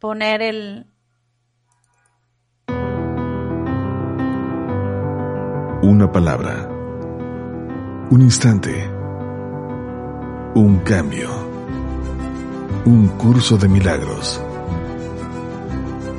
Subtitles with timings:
[0.00, 0.86] poner el...
[5.82, 6.68] Una palabra.
[8.10, 8.90] Un instante.
[10.54, 11.28] Un cambio.
[12.86, 14.40] Un curso de milagros.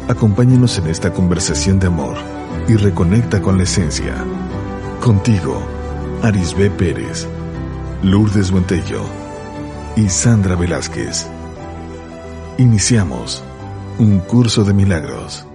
[0.08, 2.18] Acompáñenos en esta conversación de amor
[2.68, 4.14] y reconecta con la esencia.
[5.00, 5.60] Contigo,
[6.22, 7.28] Arisbe Pérez,
[8.04, 9.02] Lourdes Buentello
[9.96, 11.28] y Sandra Velázquez.
[12.60, 13.44] Iniciamos.
[14.00, 15.46] Un curso de milagros.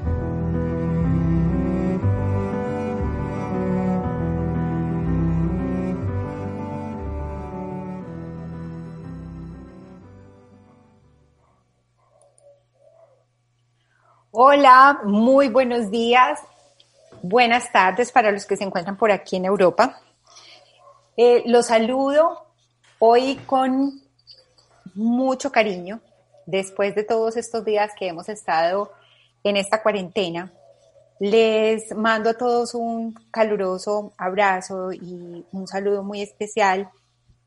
[14.31, 16.41] Hola, muy buenos días,
[17.23, 19.98] buenas tardes para los que se encuentran por aquí en Europa.
[21.17, 22.47] Eh, los saludo
[22.98, 24.00] hoy con
[24.95, 26.00] mucho cariño
[26.47, 28.92] después de todos estos días que hemos estado
[29.44, 30.53] en esta cuarentena,
[31.19, 36.91] les mando a todos un caluroso abrazo y un saludo muy especial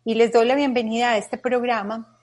[0.03, 2.17] y les doy la bienvenida a este programa,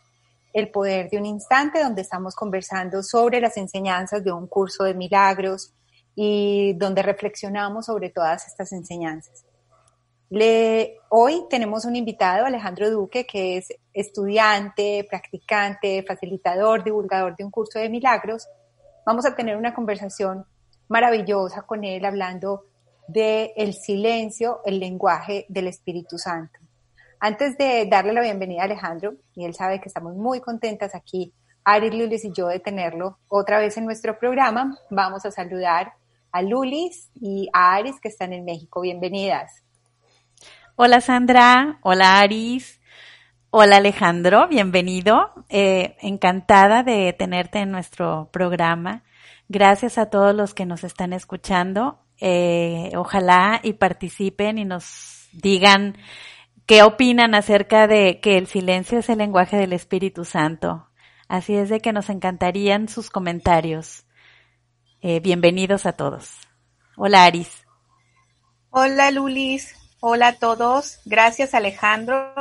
[0.52, 4.94] El Poder de un Instante, donde estamos conversando sobre las enseñanzas de un curso de
[4.94, 5.72] milagros
[6.14, 9.45] y donde reflexionamos sobre todas estas enseñanzas.
[10.28, 17.50] Le, hoy tenemos un invitado, Alejandro Duque, que es estudiante, practicante, facilitador, divulgador de un
[17.52, 18.48] curso de milagros.
[19.04, 20.44] Vamos a tener una conversación
[20.88, 22.64] maravillosa con él hablando
[23.06, 26.58] de el silencio, el lenguaje del Espíritu Santo.
[27.20, 31.32] Antes de darle la bienvenida a Alejandro, y él sabe que estamos muy contentas aquí,
[31.62, 35.92] Aris, Lulis y yo de tenerlo otra vez en nuestro programa, vamos a saludar
[36.32, 38.80] a Lulis y a Aris que están en México.
[38.80, 39.65] Bienvenidas.
[40.78, 42.82] Hola Sandra, hola Aris,
[43.48, 45.32] hola Alejandro, bienvenido.
[45.48, 49.02] Eh, encantada de tenerte en nuestro programa.
[49.48, 52.04] Gracias a todos los que nos están escuchando.
[52.20, 55.96] Eh, ojalá y participen y nos digan
[56.66, 60.90] qué opinan acerca de que el silencio es el lenguaje del Espíritu Santo.
[61.26, 64.04] Así es de que nos encantarían sus comentarios.
[65.00, 66.34] Eh, bienvenidos a todos.
[66.98, 67.64] Hola Aris.
[68.68, 72.34] Hola Lulis, Hola a todos, gracias Alejandro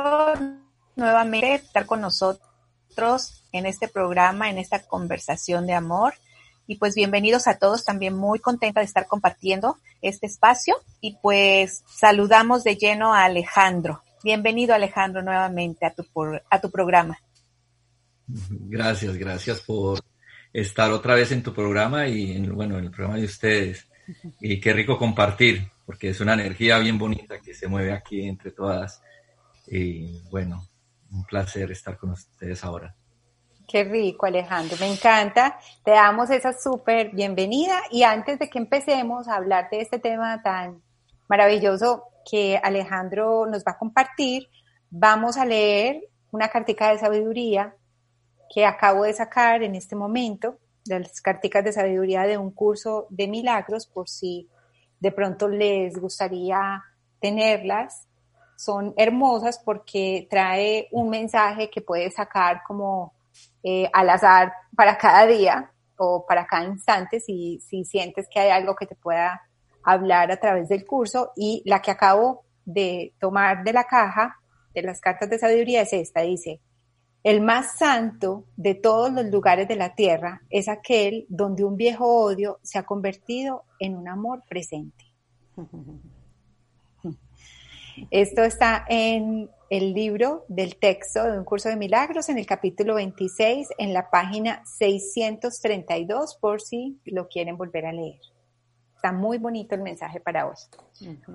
[0.94, 6.14] nuevamente estar con nosotros en este programa, en esta conversación de amor.
[6.66, 10.74] Y pues bienvenidos a todos, también muy contenta de estar compartiendo este espacio.
[11.00, 14.02] Y pues saludamos de lleno a Alejandro.
[14.22, 16.04] Bienvenido Alejandro nuevamente a tu,
[16.50, 17.18] a tu programa.
[18.26, 20.00] Gracias, gracias por
[20.52, 23.86] estar otra vez en tu programa y en, bueno, en el programa de ustedes.
[24.40, 28.50] Y qué rico compartir porque es una energía bien bonita que se mueve aquí entre
[28.50, 29.00] todas.
[29.68, 30.68] Y bueno,
[31.12, 32.94] un placer estar con ustedes ahora.
[33.68, 35.58] Qué rico, Alejandro, me encanta.
[35.84, 40.42] Te damos esa súper bienvenida y antes de que empecemos a hablar de este tema
[40.42, 40.82] tan
[41.28, 44.48] maravilloso que Alejandro nos va a compartir,
[44.90, 47.74] vamos a leer una cartica de sabiduría
[48.52, 53.06] que acabo de sacar en este momento, de las carticas de sabiduría de un curso
[53.10, 54.48] de milagros, por si
[55.06, 56.82] de pronto les gustaría
[57.20, 58.08] tenerlas.
[58.56, 63.12] Son hermosas porque trae un mensaje que puedes sacar como
[63.62, 68.50] eh, al azar para cada día o para cada instante si, si sientes que hay
[68.50, 69.42] algo que te pueda
[69.84, 71.30] hablar a través del curso.
[71.36, 74.40] Y la que acabo de tomar de la caja
[74.74, 76.60] de las cartas de sabiduría es esta, dice,
[77.26, 82.06] el más santo de todos los lugares de la tierra es aquel donde un viejo
[82.06, 85.06] odio se ha convertido en un amor presente.
[88.12, 92.94] Esto está en el libro del texto de un curso de milagros en el capítulo
[92.94, 98.20] 26 en la página 632 por si lo quieren volver a leer.
[98.94, 100.54] Está muy bonito el mensaje para hoy.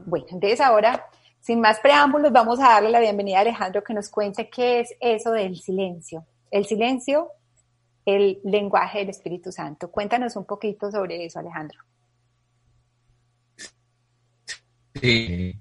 [0.05, 1.05] Bueno, entonces ahora,
[1.41, 4.95] sin más preámbulos, vamos a darle la bienvenida a Alejandro que nos cuente qué es
[4.99, 6.25] eso del silencio.
[6.51, 7.29] El silencio,
[8.05, 9.89] el lenguaje del Espíritu Santo.
[9.89, 11.79] Cuéntanos un poquito sobre eso, Alejandro.
[14.93, 15.59] Sí,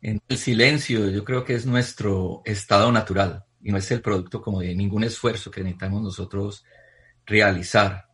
[0.00, 4.40] en el silencio yo creo que es nuestro estado natural y no es el producto
[4.40, 6.64] como de ningún esfuerzo que necesitamos nosotros
[7.26, 8.06] realizar,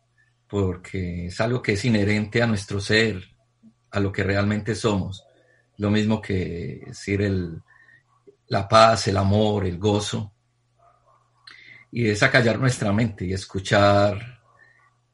[0.49, 3.23] porque es algo que es inherente a nuestro ser,
[3.91, 5.23] a lo que realmente somos.
[5.77, 7.61] Lo mismo que decir el,
[8.47, 10.33] la paz, el amor, el gozo.
[11.91, 14.41] Y es acallar nuestra mente y escuchar,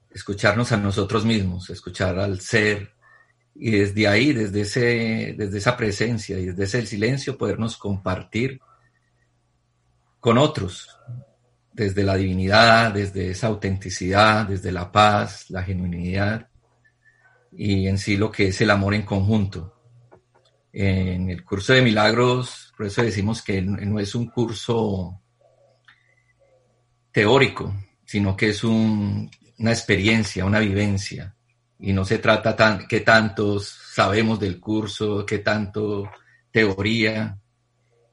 [0.10, 2.94] escucharnos a nosotros mismos, escuchar al ser.
[3.56, 8.60] Y desde ahí, desde, ese, desde esa presencia y desde ese silencio, podernos compartir
[10.20, 10.90] con otros,
[11.74, 16.50] desde la divinidad, desde esa autenticidad, desde la paz, la genuinidad
[17.52, 19.79] y en sí lo que es el amor en conjunto.
[20.72, 25.22] En el curso de milagros, por eso decimos que no es un curso
[27.12, 27.76] teórico,
[28.06, 29.30] sino que es una
[29.72, 31.36] experiencia, una vivencia.
[31.80, 36.10] Y no se trata tan que tantos sabemos del curso, que tanto
[36.52, 37.38] teoría,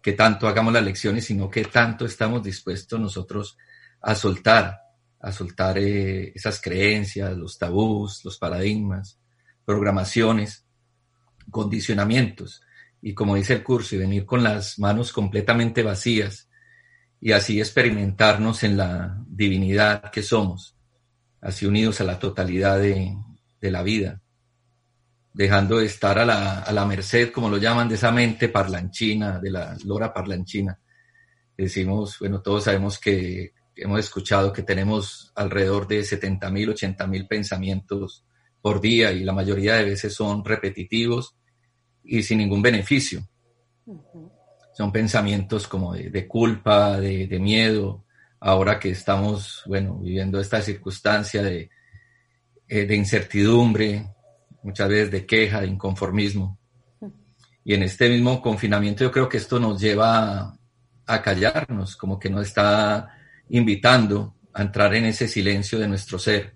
[0.03, 3.57] que tanto hagamos las lecciones, sino que tanto estamos dispuestos nosotros
[4.01, 4.79] a soltar,
[5.21, 9.19] a soltar eh, esas creencias, los tabús, los paradigmas,
[9.65, 10.66] programaciones,
[11.51, 12.63] condicionamientos.
[13.03, 16.49] Y como dice el curso, y venir con las manos completamente vacías
[17.21, 20.77] y así experimentarnos en la divinidad que somos,
[21.41, 23.17] así unidos a la totalidad de,
[23.61, 24.21] la vida,
[25.33, 29.41] dejando de estar a la, a la, merced, como lo llaman, de esa mente parlanchina,
[29.41, 30.79] de la lora parlanchina.
[31.57, 37.27] Decimos, bueno, todos sabemos que hemos escuchado que tenemos alrededor de 70 mil, 80 mil
[37.27, 38.26] pensamientos
[38.67, 41.37] por día y la mayoría de veces son repetitivos
[42.03, 43.23] y sin ningún beneficio.
[44.77, 48.05] Son pensamientos como de, culpa, de, miedo,
[48.41, 51.71] ahora que estamos, bueno, viviendo esta circunstancia de,
[52.67, 54.05] eh, de incertidumbre,
[54.65, 56.59] muchas veces de queja, de inconformismo.
[57.63, 60.59] Y en este mismo confinamiento yo creo que esto nos lleva
[61.07, 63.17] a, callarnos, como que nos está
[63.49, 66.56] invitando a entrar en ese silencio de nuestro ser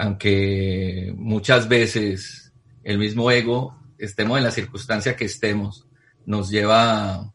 [0.00, 2.52] aunque muchas veces
[2.84, 5.88] el mismo ego, estemos en la circunstancia que estemos,
[6.24, 7.34] nos lleva,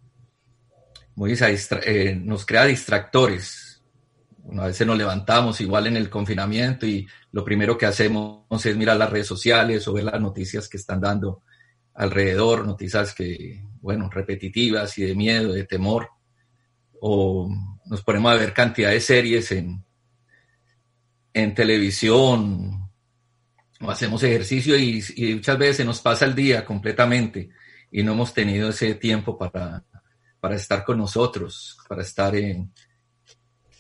[1.14, 3.84] muy eh, nos crea distractores.
[4.58, 8.96] a veces nos levantamos igual en el confinamiento y lo primero que hacemos es mirar
[8.96, 11.44] las redes sociales o ver las noticias que están dando
[11.94, 16.08] alrededor, noticias que, bueno, repetitivas y de miedo, de temor.
[17.02, 17.50] O
[17.88, 19.84] nos ponemos a ver cantidad de series en,
[21.34, 22.90] en televisión
[23.82, 25.04] o hacemos ejercicio y,
[25.36, 27.50] muchas veces se nos pasa el día completamente
[27.92, 29.84] y no hemos tenido ese tiempo para,
[30.40, 32.72] para estar con nosotros, para estar en,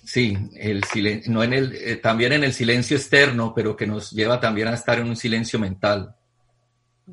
[0.03, 4.11] sí, el silencio, no en el, eh, también en el silencio externo, pero que nos
[4.11, 6.15] lleva también a estar en un silencio mental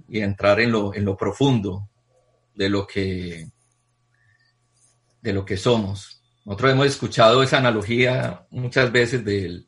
[0.09, 1.89] y entrar en lo, en lo profundo
[2.55, 3.49] de lo que,
[5.23, 6.23] de lo que somos.
[6.45, 9.67] Nosotros hemos escuchado esa analogía muchas veces del,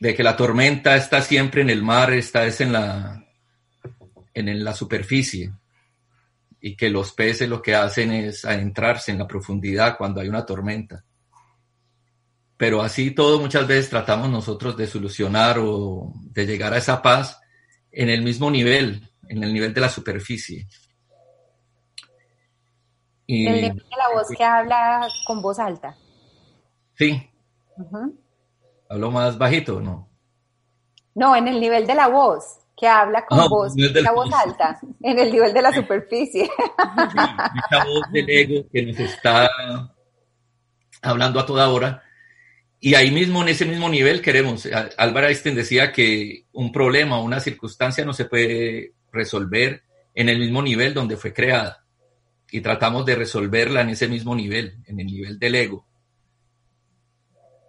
[0.00, 3.24] de que la tormenta está siempre en el mar, está es en la,
[4.34, 5.52] en la superficie
[6.60, 10.44] y que los peces lo que hacen es adentrarse en la profundidad cuando hay una
[10.44, 11.04] tormenta.
[12.56, 17.38] Pero así todo muchas veces tratamos nosotros de solucionar o de llegar a esa paz
[17.92, 20.66] en el mismo nivel, en el nivel de la superficie.
[23.26, 25.96] Y, el nivel de la voz que habla con voz alta.
[26.94, 27.30] Sí.
[28.88, 30.08] ¿Hablo más bajito o no?
[31.14, 34.78] No, en el nivel de la voz, que habla con ah, voz, la voz alta,
[35.02, 36.48] en el nivel de la superficie.
[37.86, 39.48] voz del ego que nos está
[41.02, 42.02] hablando a toda hora.
[42.78, 44.68] Y ahí mismo, en ese mismo nivel, queremos.
[44.98, 49.82] Álvaro Einstein decía que un problema o una circunstancia no se puede resolver
[50.14, 51.84] en el mismo nivel donde fue creada.
[52.50, 55.85] Y tratamos de resolverla en ese mismo nivel, en el nivel del ego.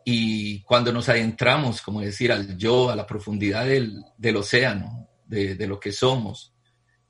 [0.10, 5.68] Y cuando nos adentramos, como decir, al yo, a la profundidad del, océano, de, de,
[5.68, 6.56] lo que somos,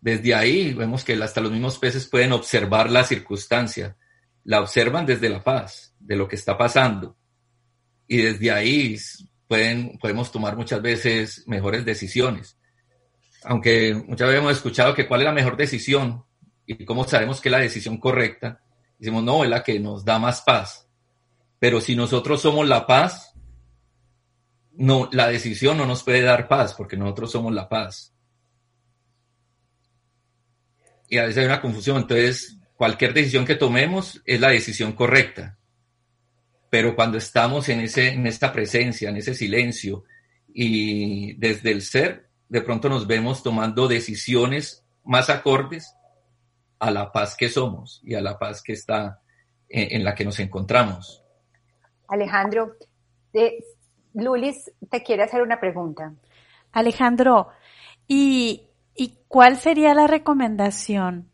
[0.02, 3.96] desde ahí vemos que hasta los mismos peces pueden observar la circunstancia,
[4.46, 7.16] la observan desde la paz, de lo que está pasando.
[8.08, 8.98] Y desde ahí
[9.48, 12.58] pueden, podemos tomar muchas veces mejores decisiones.
[13.44, 16.26] Aunque muchas veces hemos escuchado que cuál es la mejor decisión
[16.66, 18.60] y cómo sabemos que es la decisión correcta,
[18.98, 20.87] decimos, no, es la que nos da más paz
[21.60, 23.34] pero si nosotros somos la paz,
[24.74, 28.14] no, la decisión no nos puede dar paz porque nosotros somos la paz.
[31.10, 31.98] Y a veces hay una confusión.
[31.98, 35.58] Entonces, cualquier decisión que tomemos es la decisión correcta.
[36.70, 40.04] Pero cuando estamos en, ese, en esta presencia, en ese silencio,
[40.54, 45.94] y desde el ser, de pronto nos vemos tomando decisiones más acordes
[46.80, 49.22] a la paz que somos y a la paz que está
[49.70, 51.24] en la que nos encontramos.
[52.08, 52.76] Alejandro,
[54.14, 56.14] Lulis te quiere hacer una pregunta.
[56.72, 57.50] Alejandro,
[58.08, 61.30] ¿y, ¿y cuál sería la recomendación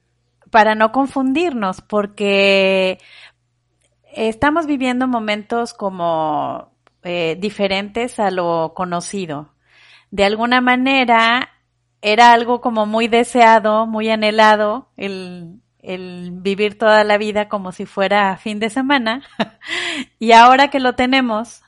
[0.51, 1.81] para no confundirnos?
[1.81, 2.99] Porque
[4.13, 6.71] estamos viviendo momentos como
[7.03, 9.53] eh, diferentes a lo conocido.
[10.11, 11.49] De alguna manera
[12.01, 17.85] era algo como muy deseado, muy anhelado, el, el vivir toda la vida como si
[17.85, 19.21] fuera fin de semana.
[20.19, 21.61] y ahora que lo tenemos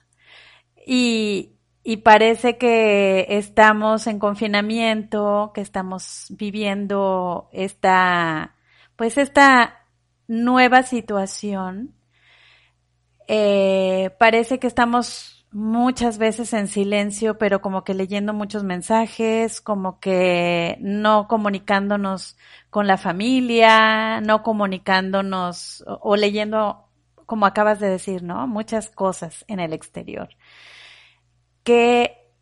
[0.88, 1.52] y,
[1.84, 8.56] y parece que estamos en confinamiento, que estamos viviendo esta,
[8.96, 9.86] pues esta
[10.28, 11.94] nueva situación,
[13.28, 20.02] eh, parece que estamos muchas veces en silencio, pero como que leyendo muchos mensajes, como
[20.02, 22.36] que no comunicándonos
[22.70, 26.90] con la familia, no comunicándonos o, leyendo,
[27.26, 28.48] como acabas de decir, ¿no?
[28.48, 30.28] Muchas cosas en el exterior.
[31.64, 32.34] Que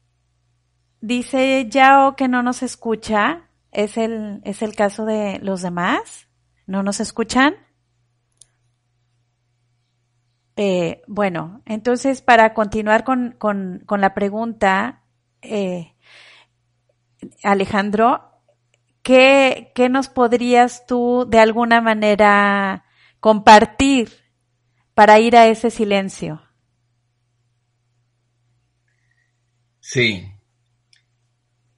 [1.00, 6.28] dice Yao que no nos escucha, ¿es el, es el caso de los demás?
[6.66, 7.63] ¿No nos escuchan?
[10.56, 15.04] Eh, bueno, entonces para continuar con, con, la pregunta,
[15.42, 15.94] eh,
[17.42, 18.42] Alejandro,
[19.02, 22.86] ¿qué, ¿qué nos podrías tú de alguna manera
[23.20, 24.10] compartir
[24.94, 26.42] para ir a ese silencio?
[29.80, 30.32] Sí,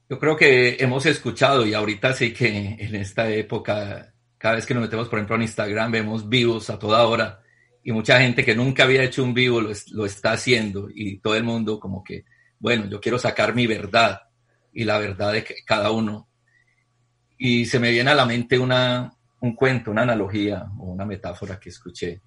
[0.10, 4.74] yo creo que hemos escuchado y ahorita sí que en esta época, cada vez que
[4.74, 7.45] nos metemos, por ejemplo, en Instagram, vemos vivos a toda hora
[7.88, 11.36] y mucha gente que nunca había hecho un vivo lo, lo, está haciendo y todo
[11.36, 12.25] el mundo como que,
[12.58, 14.22] bueno, yo quiero sacar mi verdad
[14.74, 16.27] y la verdad de cada uno.
[17.38, 21.60] Y se me viene a la mente una, un cuento, una analogía o una metáfora
[21.60, 22.24] que escuché,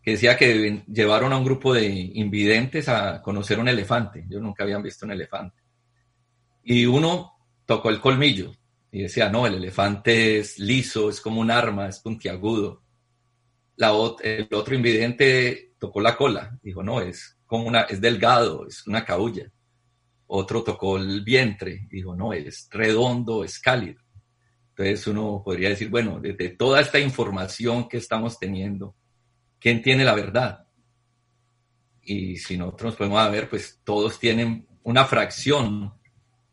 [0.00, 4.24] que decía que llevaron a un grupo de invidentes a conocer un elefante.
[4.28, 5.62] Yo nunca habían visto un elefante.
[6.62, 7.32] Y uno
[7.66, 8.52] tocó el colmillo
[8.92, 12.82] y decía, no, el elefante es liso, es como un arma, es puntiagudo
[14.22, 19.04] el otro invidente tocó la cola, dijo, no, es como una, es delgado, es una
[19.04, 19.50] caulla.
[20.26, 24.00] Otro tocó el vientre, dijo, no, es redondo, es cálido.
[24.70, 28.94] Entonces uno podría decir, bueno, desde toda esta información que estamos teniendo,
[29.58, 30.66] ¿quién tiene la verdad?
[32.02, 35.92] Y si nosotros podemos ver, pues todos tienen una fracción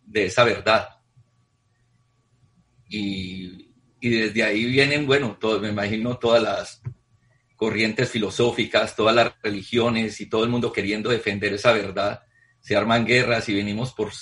[0.03, 0.89] de esa verdad.
[2.89, 3.71] Y,
[4.01, 6.81] y desde ahí vienen, bueno, todo, me imagino todas las
[7.59, 12.21] corrientes filosóficas, todas las religiones y todo el mundo queriendo defender esa verdad,
[12.61, 14.13] se arman guerras y venimos por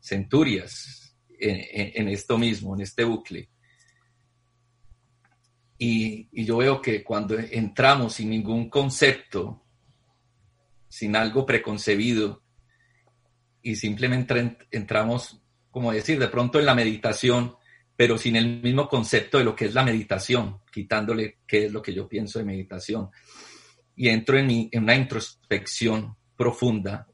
[0.00, 3.50] centurias en, esto mismo, en este bucle.
[5.76, 9.64] Y, y, yo veo que cuando entramos sin ningún concepto,
[10.86, 12.44] sin algo preconcebido,
[13.60, 17.56] y simplemente entramos, como decir, de pronto en la meditación,
[18.00, 21.82] pero sin el mismo concepto de lo que es la meditación, quitándole qué es lo
[21.82, 23.10] que yo pienso de meditación.
[23.94, 27.06] Y entro en, en una introspección profunda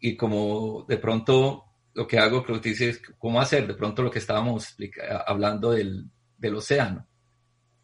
[0.00, 3.64] y como de pronto lo que hago, creo que dices, ¿cómo hacer?
[3.68, 4.74] De pronto lo que estábamos
[5.24, 7.06] hablando del, del océano.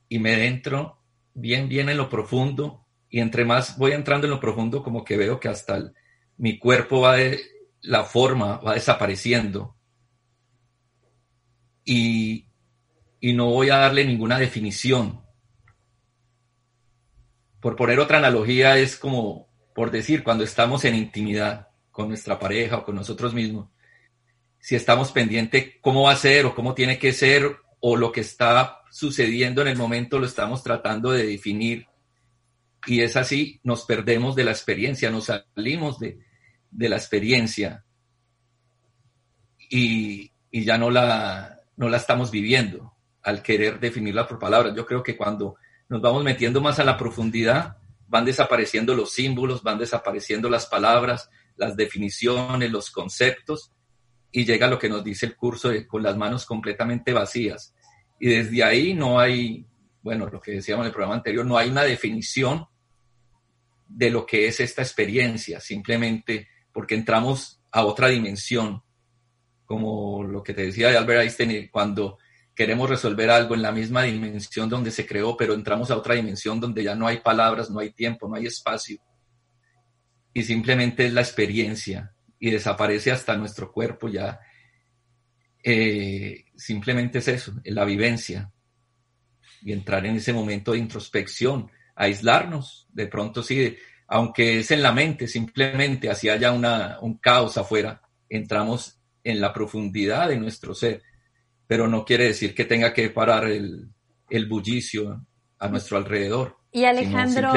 [0.08, 1.00] Y me entro
[1.34, 5.16] bien, bien en lo profundo y entre más voy entrando en lo profundo, como que
[5.16, 5.92] veo que hasta
[6.36, 7.38] mi cuerpo va de,
[7.82, 9.76] la forma va desapareciendo
[11.88, 12.44] y,
[13.34, 15.22] no voy a darle ninguna definición.
[17.60, 22.78] Por poner otra analogía, es como, por decir, cuando estamos en intimidad con nuestra pareja
[22.78, 23.70] o con nosotros mismos,
[24.60, 28.20] si estamos pendientes cómo va a ser o cómo tiene que ser o lo que
[28.20, 31.86] está sucediendo en el momento lo estamos tratando de definir
[32.86, 36.18] y es así, nos perdemos de la experiencia, nos salimos de,
[36.70, 37.84] la experiencia
[39.70, 42.92] y, y, ya no la, no la estamos viviendo
[43.22, 44.74] al querer definirla por palabras.
[44.74, 45.56] Yo creo que cuando
[45.88, 47.76] nos vamos metiendo más a la profundidad,
[48.08, 53.72] van desapareciendo los símbolos, van desapareciendo las palabras, las definiciones, los conceptos,
[54.32, 57.74] y llega lo que nos dice el curso con las manos completamente vacías.
[58.18, 59.64] Y desde ahí no hay,
[60.02, 62.66] bueno, lo que decíamos en el programa anterior, no hay una definición
[63.86, 68.82] de lo que es esta experiencia, simplemente porque entramos a otra dimensión,
[69.68, 72.16] como lo que te decía de Albert Einstein, cuando
[72.54, 76.58] queremos resolver algo en la misma dimensión donde se creó, pero entramos a otra dimensión
[76.58, 78.98] donde ya no hay palabras, no hay tiempo, no hay espacio.
[80.32, 84.40] Y simplemente es la experiencia y desaparece hasta nuestro cuerpo ya.
[85.62, 88.50] Eh, simplemente es eso, es la vivencia
[89.60, 92.86] y entrar en ese momento de introspección, aislarnos.
[92.90, 98.00] De pronto sí, aunque es en la mente, simplemente así haya una, un caos afuera,
[98.30, 101.02] entramos en la profundidad de nuestro ser,
[101.66, 103.88] pero no quiere decir que tenga que parar el,
[104.30, 105.24] el bullicio
[105.58, 106.56] a nuestro alrededor.
[106.72, 107.52] Y Alejandro,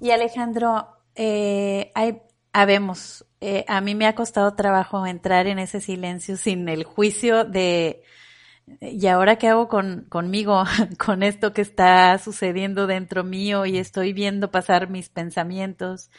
[0.00, 2.20] y Alejandro, eh, hay,
[2.52, 7.44] habemos, eh, a mí me ha costado trabajo entrar en ese silencio sin el juicio
[7.44, 8.02] de,
[8.80, 10.64] ¿y ahora qué hago con, conmigo,
[10.98, 16.10] con esto que está sucediendo dentro mío y estoy viendo pasar mis pensamientos?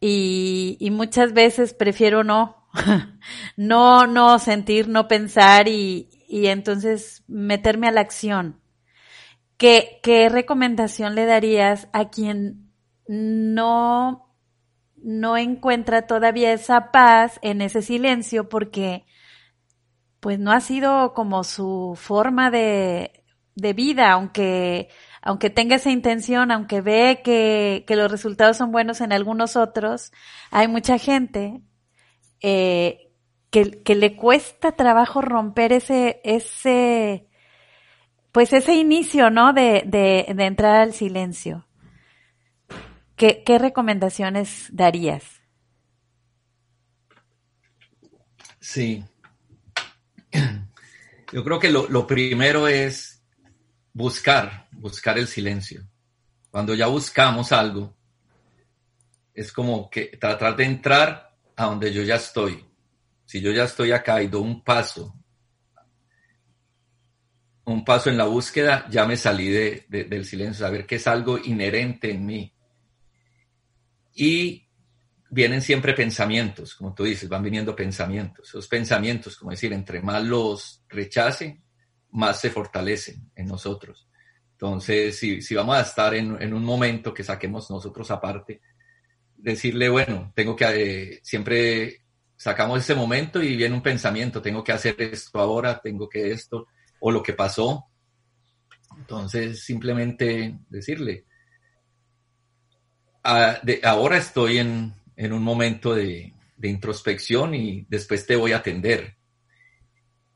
[0.00, 2.59] Y, y muchas veces prefiero no,
[3.56, 8.60] no, no sentir, no pensar y, y entonces meterme a la acción.
[9.56, 12.72] ¿Qué, ¿Qué recomendación le darías a quien
[13.08, 14.34] no,
[14.96, 19.04] no encuentra todavía esa paz en ese silencio porque
[20.20, 23.24] pues no ha sido como su forma de,
[23.54, 24.88] de vida, aunque,
[25.22, 30.12] aunque tenga esa intención, aunque ve que, que los resultados son buenos en algunos otros,
[30.50, 31.62] hay mucha gente
[32.40, 33.10] eh,
[33.50, 37.26] que, le cuesta trabajo romper ese, ese,
[38.32, 39.52] pues ese inicio, ¿no?
[39.52, 41.66] De, de, entrar al silencio.
[43.16, 45.40] ¿Qué, ¿Qué recomendaciones darías?
[48.60, 49.04] Sí,
[51.32, 53.22] yo creo que lo, primero es
[53.92, 55.82] buscar, buscar el silencio.
[56.50, 57.96] Cuando ya buscamos algo,
[59.34, 61.29] es como que tratar de entrar
[61.60, 62.64] a donde yo ya estoy.
[63.24, 65.14] Si yo ya estoy acá y doy un paso,
[67.64, 71.38] un paso en la búsqueda, ya me salí de, del silencio, saber que es algo
[71.38, 72.54] inherente en mí.
[74.14, 74.68] Y
[75.30, 78.48] vienen siempre pensamientos, como tú dices, van viniendo pensamientos.
[78.48, 81.62] Esos pensamientos, como decir, entre más los rechacen,
[82.10, 84.08] más se fortalecen en nosotros.
[84.52, 88.60] Entonces, si, si vamos a estar en, en, un momento que saquemos nosotros aparte,
[89.42, 92.02] decirle, bueno, tengo que, eh, siempre
[92.36, 96.68] sacamos ese momento y viene un pensamiento, tengo que hacer esto ahora, tengo que esto,
[97.00, 97.86] o lo que pasó.
[98.96, 101.24] Entonces, simplemente decirle,
[103.24, 108.58] ah, de, ahora estoy en, en un momento de, introspección y después te voy a
[108.58, 109.16] atender.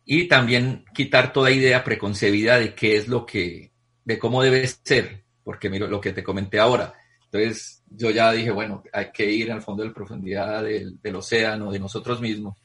[0.04, 3.72] Y también quitar toda idea preconcebida de qué es lo que,
[4.04, 6.94] de cómo debe ser, porque miro lo que te comenté ahora.
[7.24, 11.16] Entonces yo ya dije, bueno, hay que ir al fondo de la profundidad del, del
[11.16, 12.56] océano, de nosotros mismos,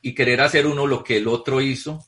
[0.00, 2.04] y querer hacer uno lo que el otro hizo.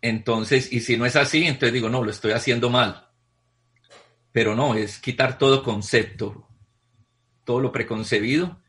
[0.00, 3.08] Entonces, y si no es así, entonces digo, no, lo estoy haciendo mal.
[4.32, 6.48] Pero no, es quitar todo concepto,
[7.44, 8.60] todo lo preconcebido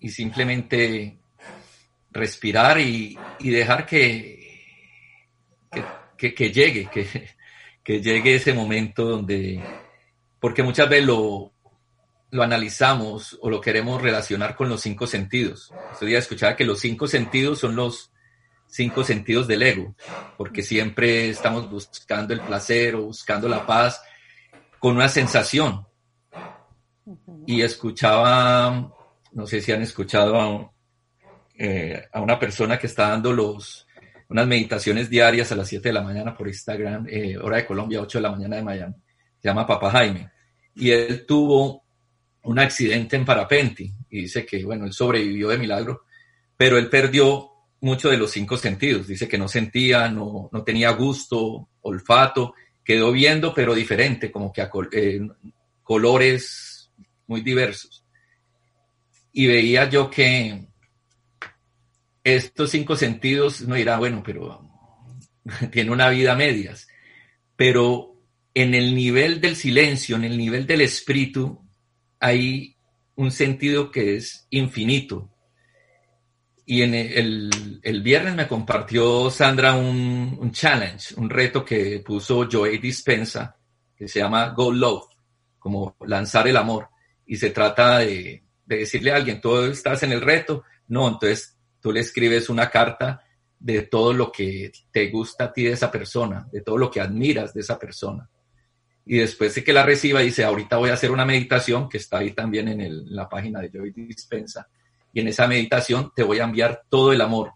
[0.00, 1.18] y simplemente
[2.10, 4.38] respirar y, dejar que,
[6.16, 7.06] que, llegue, que,
[7.82, 9.62] que, llegue ese momento donde,
[10.40, 11.52] porque muchas veces lo,
[12.30, 15.72] lo analizamos o lo queremos relacionar con los cinco sentidos.
[15.92, 18.12] Estoy a escuchar que los cinco sentidos son los
[18.66, 19.94] cinco sentidos del ego,
[20.36, 24.00] porque siempre estamos buscando el placer o buscando la paz
[24.78, 25.88] con una sensación,
[27.46, 28.92] y escuchaba,
[29.32, 30.72] no sé si han escuchado a,
[31.56, 33.86] eh, a, una persona que está dando los,
[34.28, 38.02] unas meditaciones diarias a las 7 de la mañana por Instagram, eh, hora de Colombia,
[38.02, 38.94] 8 de la mañana de Miami.
[39.40, 40.30] Se llama Papá Jaime.
[40.74, 41.84] Y él tuvo
[42.42, 46.04] un accidente en parapente y dice que, bueno, él sobrevivió de milagro,
[46.56, 49.06] pero él perdió mucho de los cinco sentidos.
[49.06, 54.62] Dice que no sentía, no, no tenía gusto, olfato, quedó viendo, pero diferente, como que
[54.62, 55.20] a eh,
[55.82, 56.90] colores
[57.26, 58.04] muy diversos.
[59.32, 60.66] Y veía yo que
[62.24, 64.68] estos cinco sentidos, no dirá, bueno, pero
[65.70, 66.88] tiene una vida a medias,
[67.56, 68.17] pero
[68.54, 71.60] en el nivel del silencio, en el nivel del espíritu,
[72.20, 72.76] hay
[73.16, 75.30] un sentido que es infinito.
[76.64, 82.78] Y en el, el, viernes me compartió Sandra un, challenge, un reto que puso Joey
[82.78, 83.56] Dispensa,
[83.96, 85.06] que se llama Go Love,
[85.58, 86.88] como lanzar el amor
[87.26, 91.92] y se trata de, decirle a alguien, tú estás en el reto, no, entonces tú
[91.92, 93.22] le escribes una carta
[93.58, 97.00] de todo lo que te gusta a ti de esa persona, de todo lo que
[97.00, 98.28] admiras de esa persona.
[99.08, 102.18] Y después de que la reciba, dice, ahorita voy a hacer una meditación que está
[102.18, 104.68] ahí también en, la página de Joy Dispensa.
[105.12, 107.52] Y en esa meditación te voy a enviar todo el amor.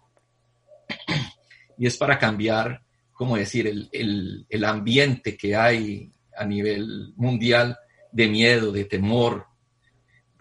[1.78, 7.76] Y es para cambiar, como decir, el, el ambiente que hay a nivel mundial
[8.12, 9.46] de miedo, de temor,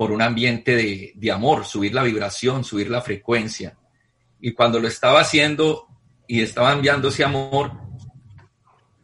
[0.01, 3.77] por un ambiente de, amor, subir la vibración, subir la frecuencia.
[4.39, 5.87] Y cuando lo estaba haciendo
[6.27, 7.71] y estaba enviando ese amor,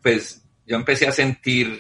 [0.02, 1.80] pues yo empecé a sentir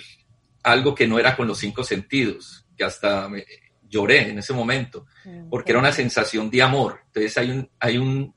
[0.72, 3.46] algo que no era con los cinco sentidos, que hasta me,
[3.90, 7.02] lloré en ese momento, mm, porque era una sensación de amor.
[7.08, 8.36] Entonces hay un, hay un,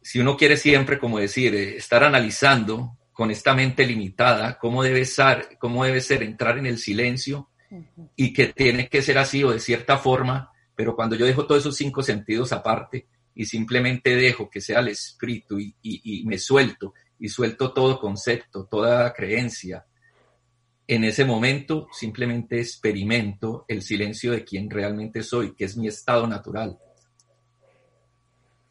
[0.00, 5.04] si uno quiere siempre, como decir, eh, estar analizando con esta mente limitada cómo debe
[5.04, 7.50] ser, cómo debe ser entrar en el silencio
[8.16, 11.62] y que tiene que ser así o de cierta forma, pero cuando yo dejo todos
[11.62, 16.92] esos cinco sentidos aparte y simplemente dejo que sea el espíritu y, y me suelto
[17.18, 19.86] y suelto todo concepto, toda creencia,
[20.86, 26.26] en ese momento simplemente experimento el silencio de quien realmente soy, que es mi estado
[26.26, 26.78] natural.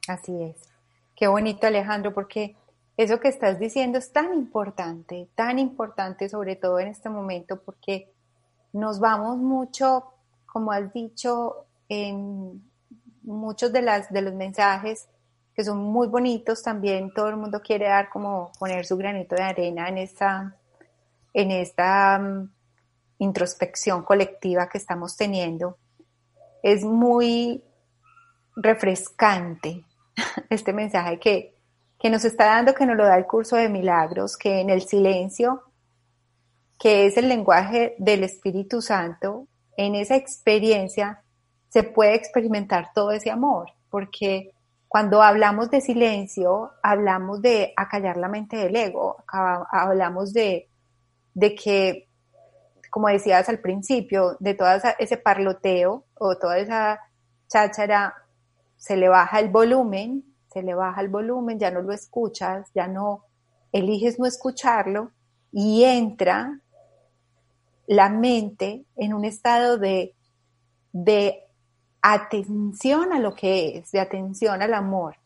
[0.08, 0.56] Así es.
[1.16, 2.56] Qué bonito Alejandro, porque
[2.98, 8.12] eso que estás diciendo es tan importante, tan importante sobre todo en este momento, porque
[8.74, 10.06] nos vamos mucho,
[10.46, 12.62] como has dicho, en
[13.24, 15.08] muchos de, las, de los mensajes
[15.54, 19.44] que son muy bonitos también, todo el mundo quiere dar como poner su granito de
[19.44, 20.56] arena en esta
[21.34, 22.52] en esta mm,
[23.20, 25.78] introspección colectiva que estamos teniendo.
[26.64, 27.64] Es muy
[28.56, 29.84] refrescante
[30.50, 31.56] este mensaje que,
[32.00, 34.82] que nos está dando, que nos lo da el curso de milagros, que en el
[34.82, 35.64] silencio,
[36.80, 41.24] que es el lenguaje del Espíritu Santo, en esa experiencia
[41.70, 44.52] se puede experimentar todo ese amor, porque
[44.88, 50.71] cuando hablamos de silencio, hablamos de acallar la mente del ego, hablamos de
[51.34, 52.10] de que,
[52.90, 57.00] como decías al principio, de todo ese parloteo o toda esa
[57.48, 58.14] cháchara,
[58.78, 62.88] se le baja el volumen, se le baja el volumen, ya no lo escuchas, ya
[62.88, 63.26] no
[63.72, 65.12] eliges no escucharlo
[65.52, 66.60] y entra
[67.88, 70.16] la mente en un estado de,
[70.92, 71.44] de
[72.02, 75.18] atención a lo que es, de atención al amor.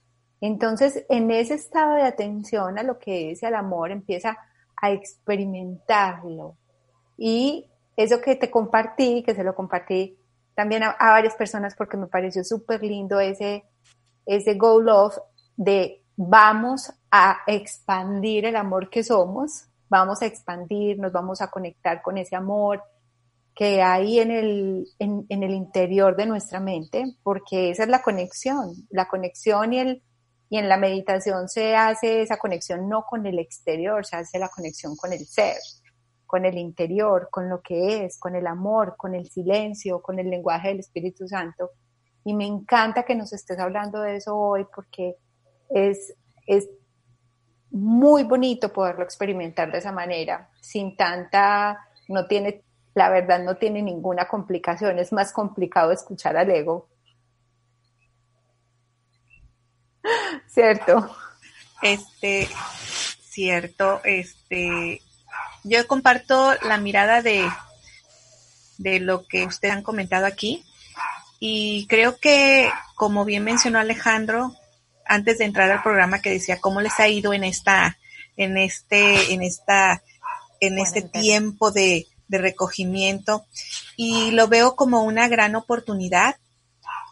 [0.42, 4.38] Entonces, en ese estado de atención a lo que es el amor, empieza
[4.82, 6.58] a experimentarlo.
[7.18, 10.18] Y eso que te compartí, que se lo compartí
[10.56, 13.66] también a, varias personas porque me pareció súper lindo ese,
[14.26, 15.18] ese Go Love
[15.58, 22.02] de vamos a expandir el amor que somos, vamos a expandir, nos vamos a conectar
[22.02, 22.82] con ese amor
[23.54, 28.02] que hay en el, en, en el interior de nuestra mente, porque esa es la
[28.02, 30.04] conexión, la conexión y el,
[30.50, 34.50] y en la meditación se hace esa conexión no con el exterior, se hace la
[34.50, 35.58] conexión con el ser,
[36.26, 40.30] con el interior, con lo que es, con el amor, con el silencio, con el
[40.30, 41.72] lenguaje del Espíritu Santo.
[42.24, 45.16] Y me encanta que nos estés hablando de eso hoy porque
[45.70, 46.14] es,
[46.46, 46.70] es
[47.72, 53.82] muy bonito poderlo experimentar de esa manera, sin tanta, no tiene, la verdad no tiene
[53.82, 56.88] ninguna complicación, es más complicado escuchar al ego
[60.56, 61.14] Cierto.
[61.82, 62.48] Este,
[63.30, 65.02] cierto, este,
[65.66, 67.46] yo comparto la mirada de,
[68.78, 70.64] de lo que ustedes han comentado aquí
[71.42, 74.56] y creo que, como bien mencionó Alejandro,
[75.06, 77.98] antes de entrar al programa que decía cómo les ha ido en esta,
[78.38, 80.02] en este, en esta,
[80.62, 83.46] en este tiempo de, de recogimiento
[83.98, 86.38] y lo veo como una gran oportunidad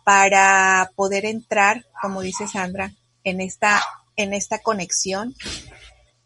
[0.06, 3.82] para poder entrar, como dice Sandra, en esta,
[4.16, 5.36] en esta conexión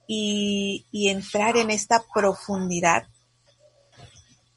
[0.07, 3.07] y, y entrar en esta profundidad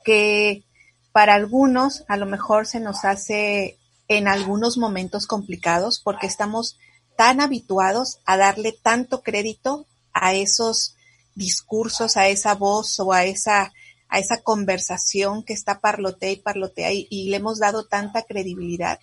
[0.04, 0.64] que
[1.12, 6.78] para algunos a lo mejor se nos hace en algunos momentos complicados porque estamos
[7.16, 10.96] tan habituados a darle tanto crédito a esos
[11.34, 13.72] discursos, a esa voz o a esa,
[14.08, 19.00] a esa conversación que está parlotea y parlotea y, y le hemos dado tanta credibilidad.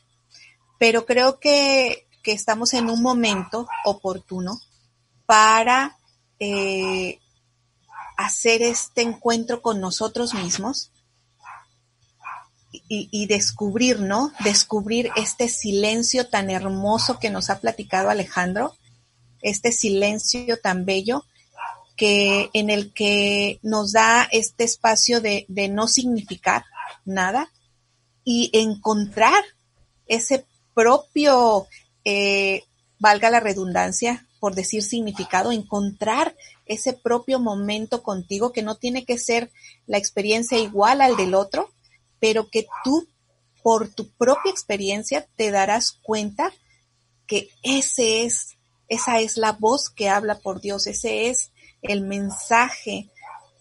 [0.79, 4.59] Pero creo que, estamos en un momento oportuno
[5.25, 5.97] para
[6.39, 7.19] eh,
[8.17, 10.91] hacer este encuentro con nosotros mismos
[12.89, 14.31] y, descubrir, ¿no?
[14.43, 18.75] Descubrir este silencio tan hermoso que nos ha platicado Alejandro,
[19.41, 21.25] este silencio tan bello
[21.95, 26.65] que en el que nos da este espacio de no significar
[27.03, 27.51] nada
[28.23, 29.43] y encontrar
[30.05, 31.65] ese propio,
[32.09, 32.63] eh,
[32.99, 39.17] valga la redundancia, por decir significado, encontrar ese propio momento contigo que no tiene que
[39.17, 39.51] ser
[39.87, 41.69] la experiencia igual al del otro,
[42.21, 43.05] pero que tú
[43.61, 46.53] por tu propia experiencia te darás cuenta
[47.25, 48.55] que ese es,
[48.87, 53.09] esa es la voz que habla por Dios, ese es el mensaje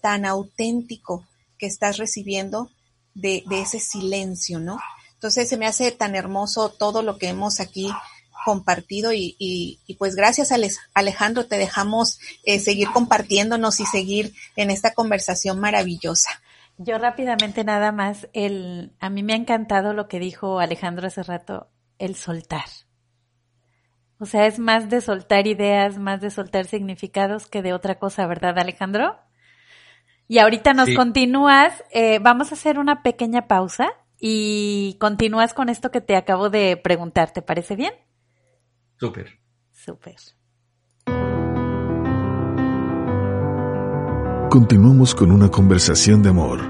[0.01, 1.27] tan auténtico
[1.59, 2.71] que estás recibiendo
[3.13, 4.79] de, de ese silencio, ¿no?
[5.15, 7.91] Entonces se me hace tan hermoso todo lo que hemos aquí
[8.47, 10.53] compartido y, y, pues gracias
[10.95, 16.31] Alejandro, te dejamos eh, seguir compartiéndonos y seguir en esta conversación maravillosa.
[16.79, 21.25] Yo rápidamente nada más, el, a mí me ha encantado lo que dijo Alejandro hace
[21.25, 21.67] rato,
[21.99, 22.67] el soltar.
[24.21, 28.29] O sea, es más de soltar ideas, más de soltar significados que de otra cosa,
[28.29, 29.19] ¿verdad, Alejandro?
[30.29, 33.89] Y ahorita nos continúas, eh, vamos a hacer una pequeña pausa
[34.21, 37.93] y continúas con esto que te acabo de preguntar, ¿te parece bien?
[38.99, 39.41] Súper.
[39.73, 40.17] Súper.
[44.51, 46.63] Continuamos con una conversación de amor,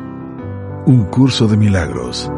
[0.87, 2.29] un curso de milagros.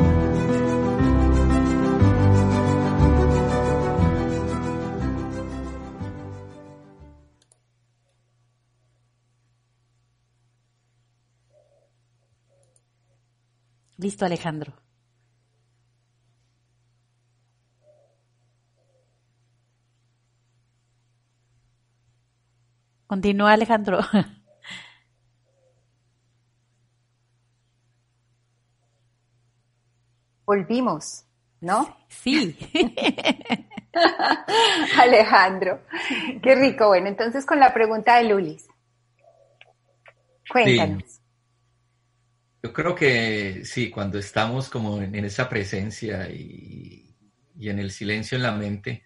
[13.97, 14.88] Listo, Alejandro.
[23.09, 24.01] Continúa, Alejandro.
[30.45, 31.25] Volvimos,
[31.63, 31.97] ¿no?
[32.09, 32.55] Sí.
[35.01, 35.83] Alejandro,
[36.43, 36.89] qué rico.
[36.89, 38.69] Bueno, entonces con la pregunta de Lulis.
[40.51, 41.23] Cuéntanos.
[42.63, 47.17] Yo creo que sí, cuando estamos como en, esa presencia y,
[47.57, 49.03] y, en el silencio en la mente,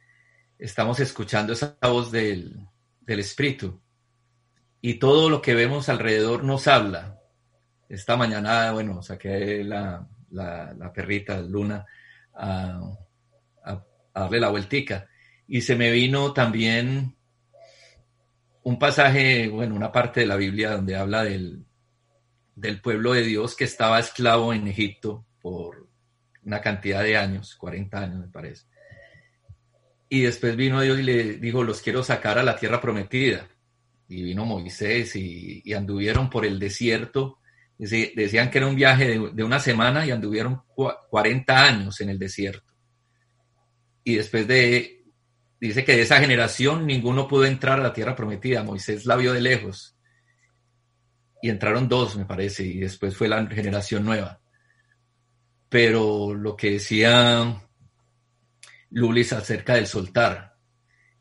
[0.59, 2.67] estamos escuchando esa voz del,
[3.01, 3.82] del Espíritu
[4.85, 7.21] y todo lo que vemos alrededor nos habla.
[7.89, 11.87] Esta mañana, bueno, saqué la, la, perrita Luna
[12.35, 12.81] a,
[14.13, 15.09] darle la vueltica
[15.47, 17.17] y se me vino también
[18.65, 21.65] un pasaje, bueno, una parte de la Biblia donde habla del,
[22.57, 25.89] del pueblo de Dios que estaba esclavo en Egipto por
[26.45, 28.67] una cantidad de años, 40 años me parece.
[30.09, 33.47] Y después vino Dios y le dijo, los quiero sacar a la tierra prometida
[34.13, 37.39] y vino Moisés y, anduvieron por el desierto.
[37.79, 40.63] Decían que era un viaje de, una semana y anduvieron
[41.11, 42.73] 40 años en el desierto.
[44.05, 45.05] Y después de,
[45.59, 48.63] dice que de esa generación ninguno pudo entrar a la tierra prometida.
[48.63, 49.97] Moisés la vio de lejos.
[51.41, 54.41] Y entraron dos, me parece, y después fue la generación nueva.
[55.69, 57.63] Pero lo que decía
[58.91, 60.55] Lulis acerca del soltar,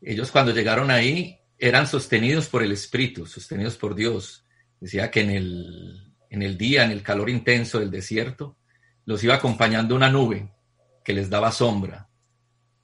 [0.00, 4.44] ellos cuando llegaron ahí eran sostenidos por el Espíritu, sostenidos por Dios.
[4.80, 8.58] Decía que en el, en el día, en el calor intenso del desierto,
[9.04, 10.52] los iba acompañando una nube
[11.04, 12.08] que les daba sombra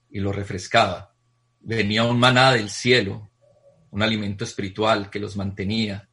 [0.08, 1.12] y los refrescaba.
[1.58, 3.32] Venía un maná del cielo,
[3.90, 6.08] un alimento espiritual que los mantenía.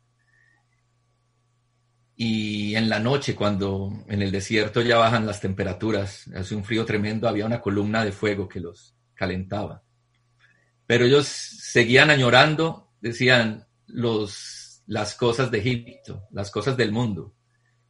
[2.15, 6.83] Y en la noche, cuando en el desierto ya bajan las temperaturas, hace un frío
[6.83, 9.84] tremendo, había una columna de fuego que los calentaba.
[10.87, 17.33] Pero ellos seguían añorando, decían, los, las cosas de Egipto, las cosas del mundo.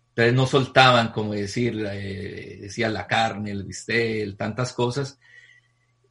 [0.10, 5.20] Entonces no soltaban, como decir, eh, decía la carne, el bistel, tantas cosas.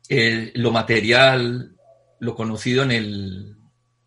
[0.08, 1.74] lo material,
[2.20, 3.56] lo conocido en, el,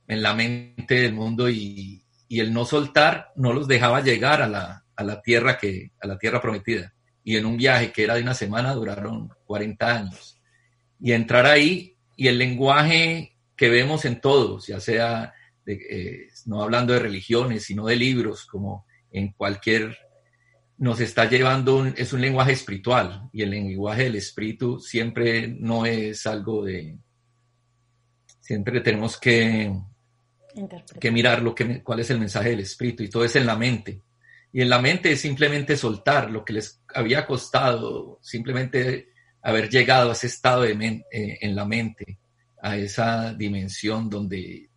[0.07, 4.47] en la mente del mundo y, y, el no soltar no los dejaba llegar a
[4.47, 6.93] la, a la, tierra que, a la tierra prometida.
[7.23, 10.39] Y en un viaje que era de una semana duraron 40 años.
[10.99, 15.33] Y entrar ahí y el lenguaje que vemos en todos, ya sea
[15.65, 19.97] eh, no hablando de religiones, sino de libros, como en cualquier,
[20.77, 26.25] nos está llevando, es un lenguaje espiritual y el lenguaje del espíritu siempre no es
[26.27, 26.97] algo de,
[28.39, 29.73] siempre tenemos que,
[30.99, 33.55] que mirar lo que, cuál es el mensaje del espíritu y todo es en la
[33.55, 34.01] mente.
[34.51, 39.09] Y en la mente es simplemente soltar lo que les había costado, simplemente
[39.47, 40.73] haber llegado a ese estado de
[41.09, 42.19] eh, en la mente,
[42.61, 44.69] a esa dimensión donde,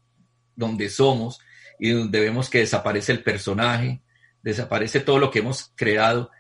[0.55, 1.41] donde somos
[1.81, 4.01] y donde vemos que desaparece el personaje,
[4.41, 6.31] desaparece todo lo que hemos creado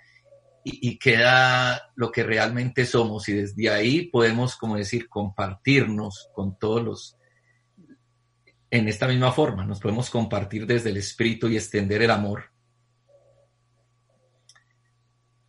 [0.63, 6.85] y, queda lo que realmente somos y desde ahí podemos, como decir, compartirnos con todos
[6.85, 7.17] los,
[8.71, 12.45] en esta misma forma, nos podemos compartir desde el espíritu y extender el amor.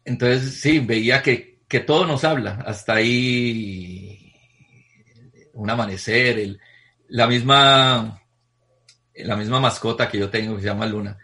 [0.04, 4.36] Entonces, sí, veía que que todo nos habla, hasta ahí
[5.54, 6.60] un amanecer,
[7.08, 8.22] la, misma,
[9.16, 11.18] la misma mascota que yo tengo que se llama Luna,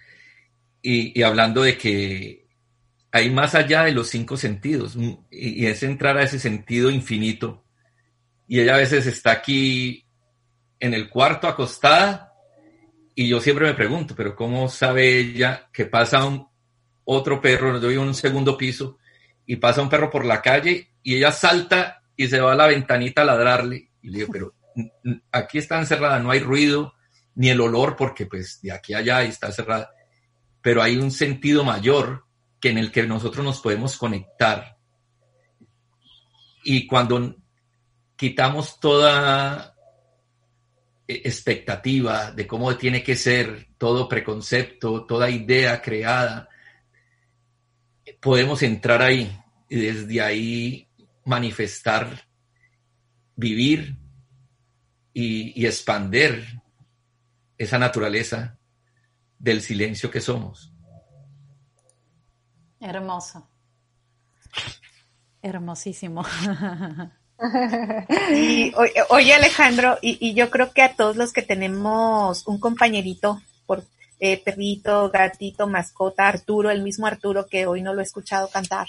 [0.81, 2.47] y, hablando de que
[3.12, 4.95] hay más allá de los cinco sentidos,
[5.29, 7.65] y, es entrar a ese sentido infinito,
[8.47, 10.05] y ella a veces está aquí
[10.79, 12.31] en el cuarto acostada,
[13.15, 16.47] y yo siempre me pregunto, pero ¿cómo sabe ella que pasa un
[17.03, 18.97] otro perro, yo vivo en un segundo piso,
[19.47, 22.67] y pasa un perro por la calle y ella salta y se va a la
[22.67, 23.89] ventanita a ladrarle.
[24.01, 24.53] Y le digo, pero
[25.31, 26.93] aquí está encerrada, no hay ruido
[27.36, 29.89] ni el olor porque pues de aquí a allá está cerrada.
[30.62, 32.25] Pero hay un sentido mayor
[32.60, 34.77] que en el que nosotros nos podemos conectar.
[36.63, 37.38] Y cuando
[38.17, 39.75] quitamos toda
[41.07, 46.49] expectativa de cómo tiene que ser todo preconcepto, toda idea creada,
[48.19, 50.88] podemos entrar ahí y desde ahí
[51.25, 52.27] manifestar,
[53.36, 53.97] vivir
[55.13, 56.45] y, y expander
[57.58, 58.58] esa naturaleza
[59.39, 60.71] del silencio que somos.
[62.80, 63.49] Hermoso.
[65.41, 66.23] Hermosísimo.
[68.34, 68.73] Y,
[69.10, 73.84] oye Alejandro, y, yo creo que a todos los que tenemos un compañerito, por
[74.19, 78.88] eh, perrito, gatito, mascota, Arturo, el mismo Arturo que hoy no lo he escuchado cantar,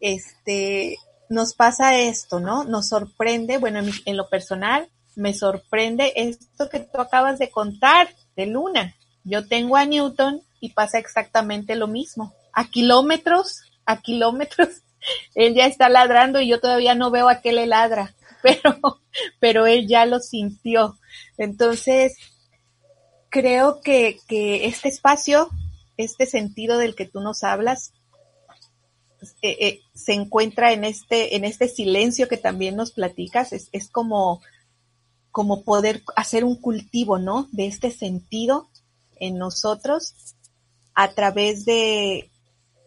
[0.00, 0.96] este,
[1.28, 2.64] nos pasa esto, ¿no?
[2.64, 8.46] Nos sorprende, bueno, en, lo personal, me sorprende esto que tú acabas de contar de
[8.46, 8.94] Luna.
[9.24, 12.34] Yo tengo a Newton y pasa exactamente lo mismo.
[12.52, 14.68] A kilómetros, a kilómetros
[15.34, 19.00] él ya está ladrando y yo todavía no veo a qué le ladra, pero,
[19.40, 20.98] pero él ya lo sintió.
[21.36, 22.16] Entonces,
[23.30, 25.48] creo que, este espacio,
[25.96, 27.92] este sentido del que tú nos hablas,
[29.18, 33.68] pues, eh, eh, se encuentra en este, en este silencio que también nos platicas, es,
[33.72, 34.40] es como,
[35.30, 37.48] como poder hacer un cultivo, ¿no?
[37.52, 38.68] De este sentido
[39.16, 40.14] en nosotros
[40.94, 42.30] a través de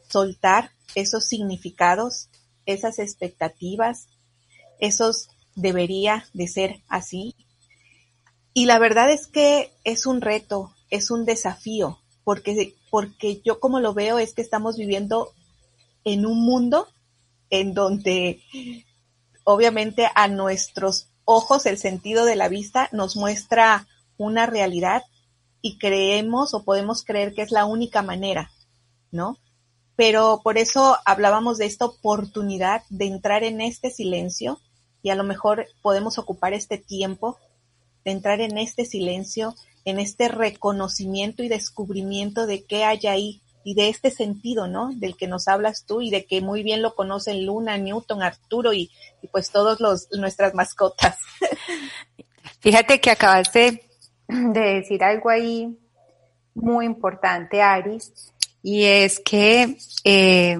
[0.09, 2.29] soltar esos significados,
[2.65, 4.07] esas expectativas,
[4.79, 7.35] esos debería de ser así.
[8.53, 13.79] Y la verdad es que es un reto, es un desafío, porque, porque yo como
[13.79, 15.31] lo veo es que estamos viviendo
[16.03, 16.87] en un mundo
[17.49, 18.41] en donde
[19.43, 23.87] obviamente a nuestros ojos el sentido de la vista nos muestra
[24.17, 25.03] una realidad
[25.61, 28.51] y creemos o podemos creer que es la única manera,
[29.11, 29.37] ¿no?
[30.01, 34.59] pero por eso hablábamos de esta oportunidad de entrar en este silencio
[35.03, 37.37] y a lo mejor podemos ocupar este tiempo
[38.05, 43.89] entrar en este silencio, en este reconocimiento y descubrimiento de qué hay ahí y de
[43.89, 44.91] este sentido, ¿no?
[44.95, 48.73] Del que nos hablas tú y de que muy bien lo conocen Luna, Newton, Arturo
[48.73, 48.91] y,
[49.31, 51.17] pues todos los nuestras mascotas.
[52.59, 53.87] Fíjate que acabaste
[54.27, 55.77] de decir algo ahí
[56.53, 58.11] muy importante, Aris,
[58.63, 60.59] y es que eh,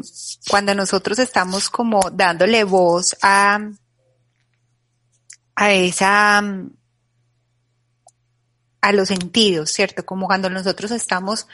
[0.50, 3.60] cuando nosotros estamos como dándole voz a,
[5.56, 6.42] a esa
[8.82, 10.06] a los sentidos, ¿cierto?
[10.06, 11.48] Como cuando nosotros estamos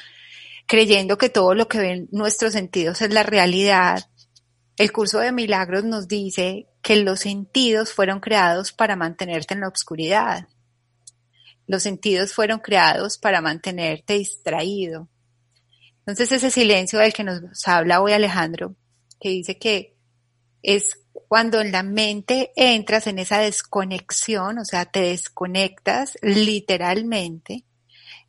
[0.66, 4.10] creyendo que todo lo que ven nuestros sentidos es la realidad.
[4.78, 9.70] El curso de milagros nos dice que los sentidos fueron creados para mantenerte en la
[9.70, 10.48] oscuridad.
[11.66, 15.10] Los sentidos fueron creados para mantenerte distraído.
[16.00, 18.76] Entonces ese silencio del que nos habla hoy Alejandro,
[19.20, 19.98] que dice que
[20.62, 27.66] es cuando en la mente entras en esa desconexión, o sea, te desconectas literalmente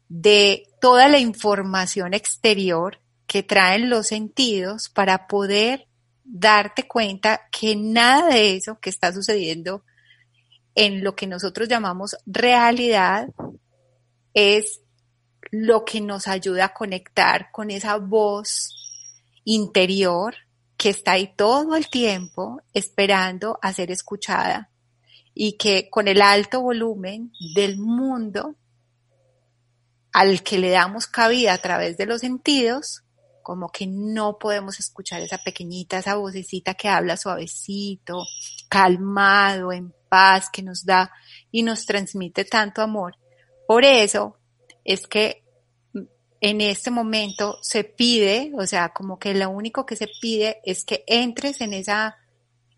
[0.09, 5.87] de toda la información exterior que traen los sentidos para poder
[6.25, 9.85] darte cuenta que nada de eso que está sucediendo
[10.75, 13.29] en lo que nosotros llamamos realidad
[14.35, 14.81] es
[15.51, 18.75] lo que nos ayuda a conectar con esa voz
[19.45, 20.35] interior
[20.79, 24.71] que está ahí todo el tiempo esperando a ser escuchada
[25.35, 28.55] y que con el alto volumen del mundo
[30.13, 33.03] al que le damos cabida a través de los sentidos,
[33.43, 38.25] como que no podemos escuchar esa pequeñita, esa vocecita que habla suavecito,
[38.69, 41.11] calmado, en paz, que nos da
[41.51, 43.17] y nos transmite tanto amor.
[43.67, 44.39] Por eso
[44.85, 45.45] es que
[46.41, 50.85] en este momento se pide, o sea, como que lo único que se pide es
[50.85, 52.17] que entres en esa,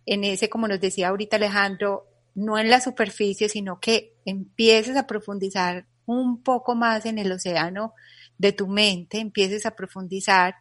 [0.06, 5.06] en ese, como nos decía ahorita Alejandro, no en la superficie, sino que empieces a
[5.06, 7.94] profundizar un poco más en el océano
[8.38, 10.54] de tu mente, empieces a profundizar.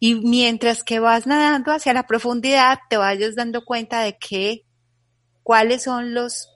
[0.00, 4.64] Y mientras que vas nadando hacia la profundidad, te vayas dando cuenta de que
[5.44, 6.50] cuáles son los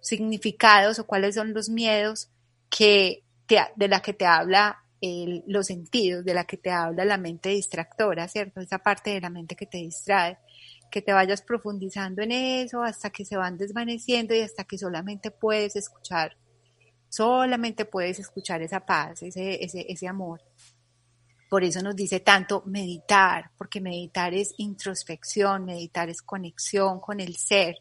[0.00, 2.30] significados o cuáles son los miedos
[2.68, 3.24] que
[3.76, 8.28] de la que te habla los sentidos, de la que te habla la mente distractora,
[8.28, 8.60] ¿cierto?
[8.60, 10.38] Esa parte de la mente que te distrae,
[10.90, 15.30] que te vayas profundizando en eso hasta que se van desvaneciendo y hasta que solamente
[15.30, 16.36] puedes escuchar,
[17.08, 20.40] solamente puedes escuchar esa paz, ese, ese, ese amor.
[21.48, 27.36] Por eso nos dice tanto meditar, porque meditar es introspección, meditar es conexión con el
[27.36, 27.76] ser.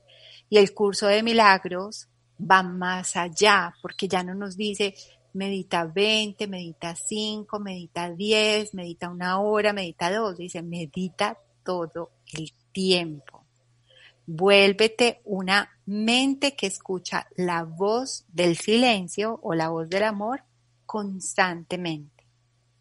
[0.49, 2.07] Y el curso de milagros
[2.39, 4.95] va más allá, porque ya no nos dice
[5.33, 10.37] medita 20, medita 5, medita 10, medita una hora, medita dos.
[10.37, 13.45] Dice, medita todo el tiempo.
[14.25, 20.43] Vuélvete una mente que escucha la voz del silencio o la voz del amor
[20.85, 22.25] constantemente.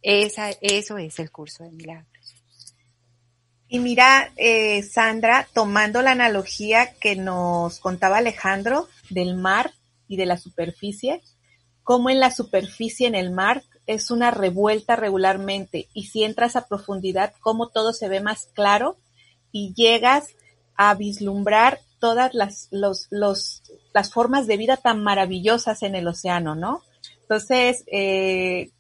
[0.03, 2.37] Esa, eso es el curso de milagros.
[3.69, 9.73] Y mira, eh, Sandra, tomando la analogía que nos contaba Alejandro del mar
[10.07, 11.23] y de la superficie,
[11.87, 16.67] como en la superficie en el mar es una revuelta regularmente y si entras a
[16.67, 18.97] profundidad, cómo todo se ve más claro
[19.53, 20.31] y llegas
[20.75, 23.63] a vislumbrar todas las, los, los,
[23.95, 26.83] las formas de vida tan maravillosas en el océano, ¿no?
[27.21, 28.71] Entonces, eh,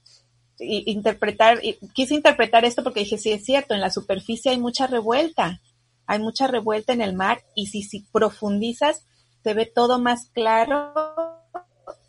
[0.58, 1.60] interpretar,
[1.94, 5.60] quise interpretar esto porque dije, sí es cierto, en la superficie hay mucha revuelta,
[6.08, 9.06] hay mucha revuelta en el mar y si, si profundizas,
[9.44, 11.25] se ve todo más claro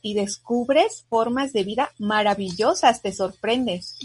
[0.01, 3.97] y descubres formas de vida maravillosas, te sorprendes.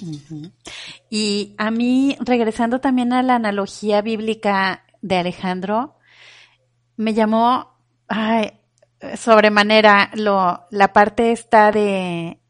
[1.10, 5.96] Y a mí, regresando también a la analogía bíblica de Alejandro,
[6.96, 7.72] me llamó
[8.08, 8.52] ay,
[9.16, 12.40] sobremanera lo, la parte esta de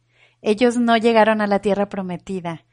[0.42, 2.64] ellos no llegaron a la tierra prometida.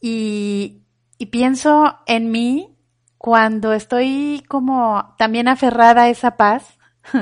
[0.00, 0.82] Y,
[1.30, 2.76] pienso en mí
[3.18, 6.78] cuando estoy como también aferrada a esa paz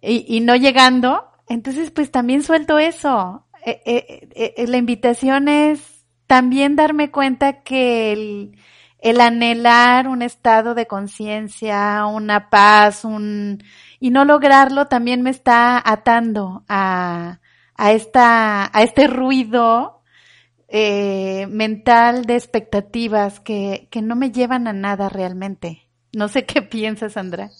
[0.00, 3.46] y no llegando, entonces, pues también suelto eso.
[3.64, 8.56] Eh, eh, eh, la invitación es también darme cuenta que el,
[9.00, 13.62] el anhelar un estado de conciencia, una paz, un,
[14.00, 17.40] y no lograrlo también me está atando a,
[17.74, 20.02] a esta, a este ruido
[20.68, 25.88] eh, mental de expectativas que, que no me llevan a nada realmente.
[26.12, 27.50] No sé qué piensas, Sandra.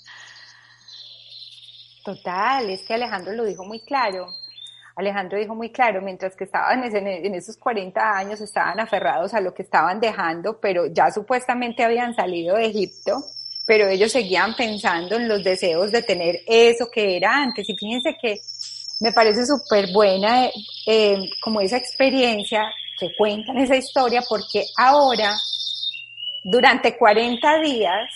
[2.08, 4.32] Total, es que Alejandro lo dijo muy claro.
[4.96, 9.52] Alejandro dijo muy claro, mientras que estaban en, esos 40 años, estaban aferrados a lo
[9.52, 13.22] que estaban dejando, pero ya supuestamente habían salido de Egipto,
[13.66, 17.68] pero ellos seguían pensando en los deseos de tener eso que era antes.
[17.68, 18.40] Y fíjense que
[19.00, 20.48] me parece súper buena
[20.86, 25.36] eh, como esa experiencia que cuentan esa historia, porque ahora,
[26.42, 28.10] durante 40 días,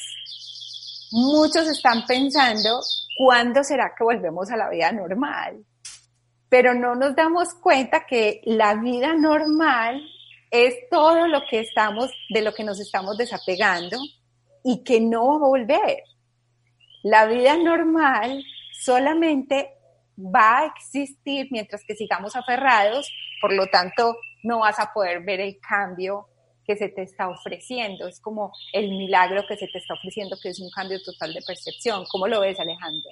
[1.11, 2.81] muchos están pensando
[3.17, 5.65] ¿cuándo será que volvemos a la vida normal?
[6.49, 10.03] Pero no nos damos cuenta que la vida normal
[10.51, 13.97] es todo lo que estamos, de lo que nos estamos desapegando
[14.63, 16.03] y que no va a volver.
[17.03, 18.45] La vida normal
[18.81, 19.71] solamente
[20.19, 23.11] va a existir mientras que sigamos aferrados,
[23.41, 26.29] por lo tanto no vas a poder ver el cambio
[26.67, 30.51] que se te está ofreciendo, es como el milagro que se te está ofreciendo, que
[30.51, 32.05] es un cambio total de percepción.
[32.11, 33.11] ¿Cómo lo ves, Alejandro?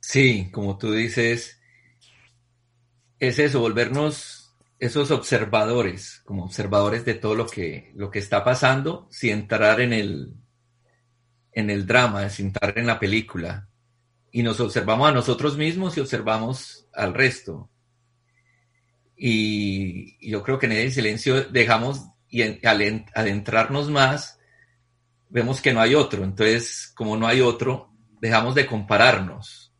[0.00, 1.60] Sí, como tú dices,
[3.18, 4.38] es eso, volvernos
[4.78, 9.92] esos observadores, como observadores de todo lo que, lo que está pasando, sin entrar en
[9.92, 10.34] el,
[11.52, 13.68] en el drama, sin entrar en la película.
[14.30, 17.70] Y nos observamos a nosotros mismos y observamos al resto.
[19.18, 24.38] Y yo creo que en el silencio dejamos y al adentrarnos más,
[25.28, 26.24] vemos que no hay otro.
[26.24, 29.72] Entonces, como no hay otro, dejamos de compararnos.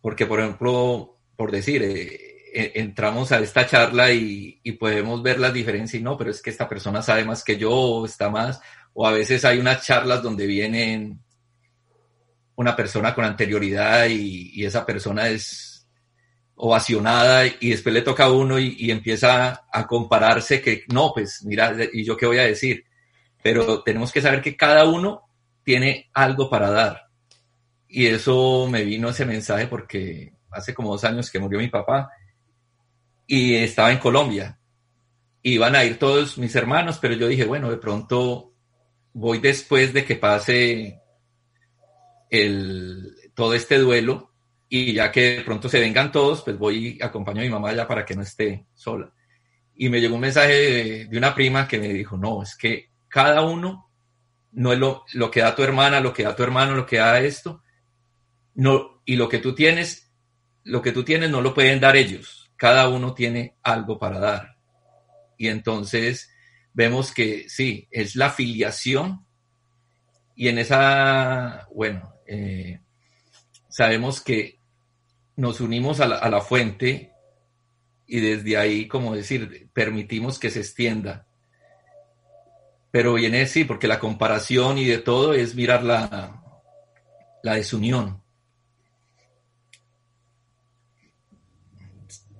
[0.00, 5.40] Porque, por ejemplo, por decir, eh, e, entramos a esta charla y, y, podemos ver
[5.40, 8.60] las diferencias y no, pero es que esta persona sabe más que yo, está más,
[8.92, 11.20] o a veces hay unas charlas donde vienen
[12.56, 15.73] una persona con anterioridad y, y esa persona es
[16.56, 21.74] ovacionada y después le toca a uno y, empieza a compararse que no, pues mira,
[21.92, 22.84] ¿y yo qué voy a decir?
[23.42, 25.22] Pero tenemos que saber que cada uno
[25.64, 27.08] tiene algo para dar.
[27.88, 32.10] Y eso me vino ese mensaje porque hace como dos años que murió mi papá
[33.26, 34.58] y estaba en Colombia.
[35.42, 38.52] Iban a ir todos mis hermanos, pero yo dije, bueno, de pronto
[39.12, 41.00] voy después de que pase
[42.30, 44.33] el, todo este duelo
[44.76, 47.72] y ya que de pronto se vengan todos, pues voy y acompaño a mi mamá
[47.72, 49.08] ya para que no esté sola.
[49.76, 53.42] Y me llegó un mensaje de, una prima que me dijo, no, es que cada
[53.42, 53.88] uno
[54.50, 56.96] no es lo, lo, que da tu hermana, lo que da tu hermano, lo que
[56.96, 57.62] da esto,
[58.56, 60.12] no, y lo que tú tienes,
[60.64, 64.56] lo que tú tienes no lo pueden dar ellos, cada uno tiene algo para dar.
[65.38, 66.32] Y entonces
[66.72, 69.24] vemos que sí, es la filiación
[70.34, 72.80] y en esa, bueno, eh,
[73.68, 74.63] sabemos que
[75.36, 77.12] nos unimos a la, fuente
[78.06, 81.26] y desde ahí, como decir, permitimos que se extienda.
[82.90, 86.42] Pero viene sí, porque la comparación y de todo es mirar la,
[87.42, 88.22] la desunión.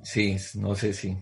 [0.03, 1.17] Sí, no sé si.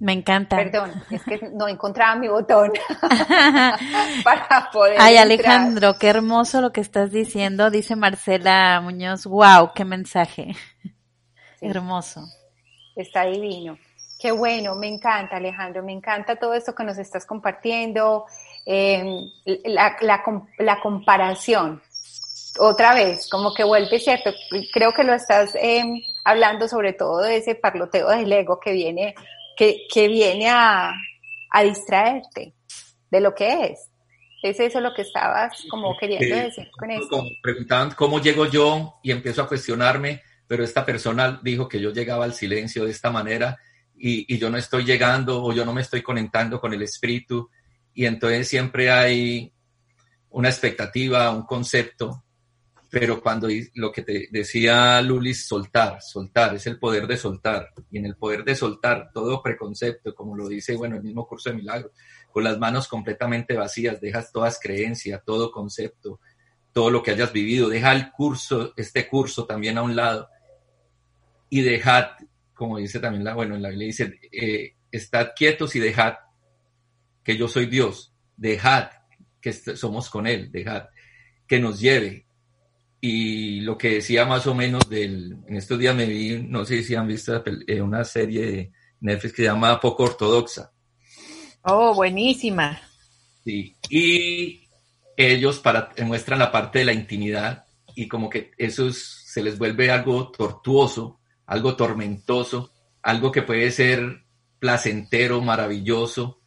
[0.00, 0.56] Me encanta.
[0.56, 2.72] Perdón, es que no encontraba mi botón
[4.24, 4.96] para poder.
[4.98, 9.26] Ay, Alejandro, qué hermoso lo que estás diciendo, dice Marcela Muñoz.
[9.26, 10.56] Wow, qué mensaje.
[11.60, 12.24] Hermoso.
[12.96, 13.76] Está divino.
[14.18, 18.24] Qué bueno, me encanta, Alejandro, me encanta todo esto que nos estás compartiendo,
[18.64, 19.30] em,
[19.64, 21.82] la, la, comparación.
[22.58, 24.30] Otra vez, como que vuelve cierto,
[24.72, 29.14] creo que lo estás em, hablando sobre todo de ese parloteo del ego que viene
[29.92, 30.94] que, viene a,
[31.62, 32.54] distraerte
[33.10, 33.90] de lo que es.
[34.42, 37.22] ¿Es eso lo que estabas como queriendo decir con eso?
[37.42, 42.24] preguntaban cómo llego yo y empiezo a cuestionarme, pero esta persona dijo que yo llegaba
[42.24, 43.58] al silencio de esta manera
[43.98, 47.50] y, y, yo no estoy llegando o yo no me estoy conectando con el espíritu
[47.92, 49.52] y entonces siempre hay
[50.30, 52.24] una expectativa, un concepto
[52.90, 57.68] pero cuando lo que te decía Lulis, soltar, soltar, es el poder de soltar.
[57.88, 61.50] Y en el poder de soltar todo preconcepto, como lo dice, bueno, el mismo curso
[61.50, 61.92] de milagros,
[62.32, 66.20] con las manos completamente vacías, dejas todas creencias, todo concepto,
[66.72, 70.28] todo lo que hayas vivido, deja el curso, este curso también a un lado
[71.48, 72.06] y dejad,
[72.54, 76.14] como dice también la, bueno, en la Biblia dice, eh, estad quietos y dejad
[77.22, 78.90] que yo soy Dios, dejad
[79.40, 80.88] que somos con Él, dejad
[81.46, 82.26] que nos lleve,
[83.00, 86.82] y lo que decía más o menos del, en estos días me vi, no sé
[86.82, 90.70] si han visto eh, una serie de Netflix que se llama Poco Ortodoxa.
[91.62, 92.80] Oh, buenísima.
[93.42, 94.68] Sí, y
[95.16, 99.90] ellos para, muestran la parte de la intimidad y como que eso se les vuelve
[99.90, 102.70] algo tortuoso, algo tormentoso,
[103.02, 104.24] algo que puede ser
[104.58, 106.42] placentero, maravilloso,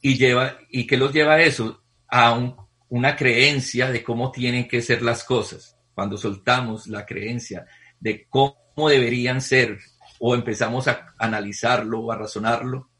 [0.00, 2.56] y lleva, y que los lleva a eso, a
[2.88, 7.66] una creencia de cómo tienen que ser las cosas cuando soltamos la creencia
[8.00, 9.78] de cómo deberían ser
[10.20, 12.90] o empezamos a analizarlo o a razonarlo,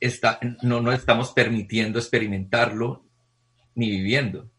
[0.00, 3.04] está, no nos estamos permitiendo experimentarlo
[3.74, 4.50] ni viviendo.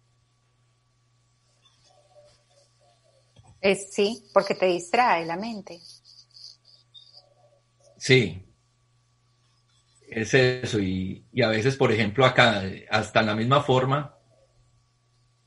[3.62, 5.80] Es, sí, porque te distrae la mente.
[7.98, 8.46] Sí,
[10.10, 10.80] es eso.
[10.80, 14.13] Y, y, a veces, por ejemplo, acá, hasta en la misma forma,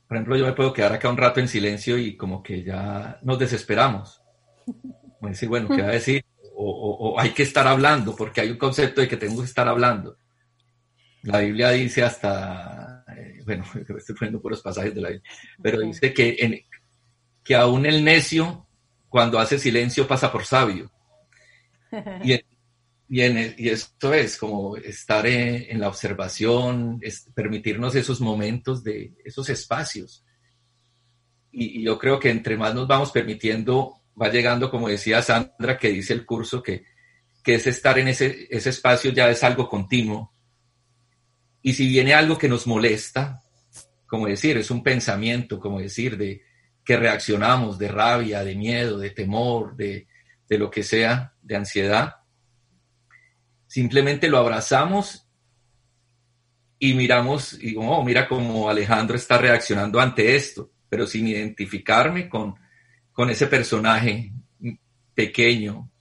[0.07, 3.19] por ejemplo, yo me puedo quedar acá un rato en silencio y como que ya
[3.23, 4.21] nos desesperamos.
[4.65, 6.23] Como decir, bueno, ¿qué va a decir?
[6.55, 10.17] O, hay que estar hablando, porque hay un concepto de que tengo que estar hablando.
[11.23, 13.65] La Biblia dice hasta, eh, bueno,
[13.97, 15.29] estoy poniendo puros pasajes de la Biblia,
[15.61, 16.59] pero dice que, en,
[17.43, 18.65] que aún el necio,
[19.09, 20.89] cuando hace silencio, pasa por sabio.
[22.23, 22.39] Y,
[23.09, 29.49] y, y esto es como estar en, la observación, es permitirnos esos momentos de esos
[29.49, 30.25] espacios.
[31.51, 35.89] Y, yo creo que entre más nos vamos permitiendo, va llegando, como decía Sandra, que
[35.89, 36.83] dice el curso, que,
[37.43, 40.33] que es estar en ese, ese espacio ya es algo continuo.
[41.61, 43.41] Y si viene algo que nos molesta,
[44.05, 46.41] como decir, es un pensamiento, como decir, de
[46.83, 50.07] que reaccionamos de rabia, de miedo, de temor, de,
[50.47, 52.15] de lo que sea, de ansiedad,
[53.77, 55.29] Simplemente lo abrazamos
[56.79, 62.55] y miramos, y oh, mira cómo Alejandro está reaccionando ante esto, pero sin identificarme con,
[63.11, 64.31] con ese personaje
[65.13, 65.91] pequeño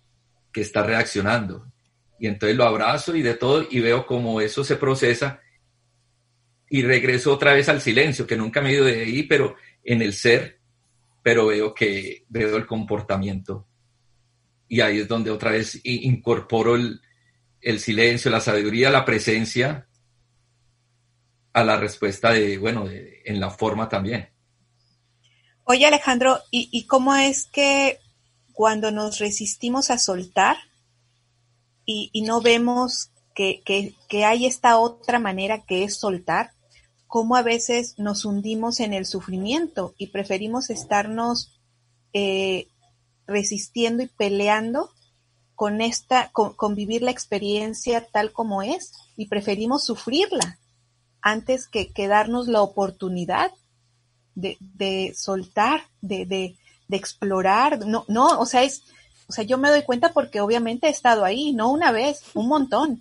[0.50, 1.70] que está reaccionando.
[2.18, 5.42] Y entonces lo abrazo y de todo, y veo cómo eso se procesa
[6.70, 9.54] y regreso otra vez al silencio, que nunca me he ido de ahí, pero
[9.84, 10.60] en el ser,
[11.22, 13.66] pero veo que veo el comportamiento.
[14.66, 17.02] Y ahí es donde otra vez incorporo el,
[17.66, 19.88] el silencio, la sabiduría, la presencia
[21.52, 24.28] a la respuesta de, bueno, en la forma también.
[25.64, 27.98] Oye Alejandro, ¿y, cómo es que
[28.52, 30.56] cuando nos resistimos a soltar
[31.84, 33.64] y, no vemos que,
[34.24, 36.52] hay esta otra manera que es soltar,
[37.08, 41.58] cómo a veces nos hundimos en el sufrimiento y preferimos estarnos
[42.12, 42.68] eh,
[43.26, 44.92] resistiendo y peleando
[45.56, 50.58] con esta, con, vivir la experiencia tal como es y preferimos sufrirla
[51.22, 53.50] antes que, darnos la oportunidad
[54.34, 56.54] de, de soltar, de, de,
[56.90, 57.84] explorar.
[57.86, 58.82] No, no, o sea, es,
[59.28, 62.46] o sea, yo me doy cuenta porque obviamente he estado ahí, no una vez, un
[62.48, 63.00] montón.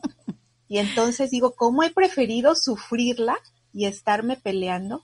[0.67, 3.37] Y entonces digo, ¿cómo he preferido sufrirla
[3.73, 5.03] y estarme peleando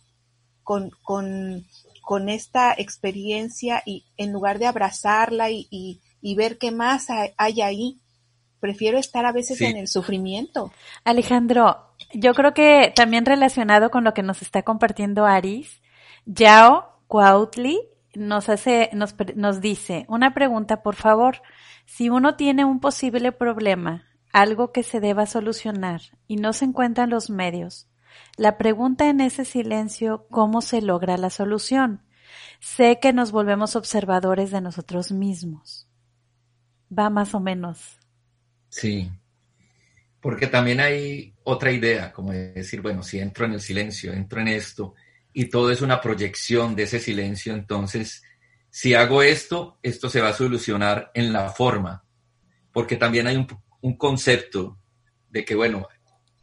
[0.64, 1.68] con, con,
[2.02, 6.00] con esta experiencia y en lugar de abrazarla y
[6.36, 8.00] ver qué más hay ahí.
[8.60, 10.72] Prefiero estar a veces en el sufrimiento.
[11.04, 15.82] Alejandro, yo creo que también relacionado con lo que nos está compartiendo Aris,
[16.26, 17.80] Yao Cuautli
[18.14, 21.42] nos hace, nos, nos dice, una pregunta, por favor.
[21.86, 27.10] Si uno tiene un posible problema, algo que se deba solucionar y no se encuentran
[27.10, 27.90] los medios,
[28.38, 32.04] la pregunta en ese silencio, ¿cómo se logra la solución?
[32.60, 35.91] Sé que nos volvemos observadores de nosotros mismos.
[36.98, 38.00] Va más o menos.
[38.70, 39.10] Sí,
[40.22, 44.50] porque también hay otra idea, como decir, bueno, si entro en el silencio, entro en
[44.50, 44.94] esto,
[45.34, 48.24] y todo es una proyección de ese silencio, entonces,
[48.70, 52.06] si hago esto, esto se va a solucionar en la forma,
[52.72, 53.48] porque también hay un,
[53.82, 54.78] un concepto
[55.30, 55.88] de que, bueno,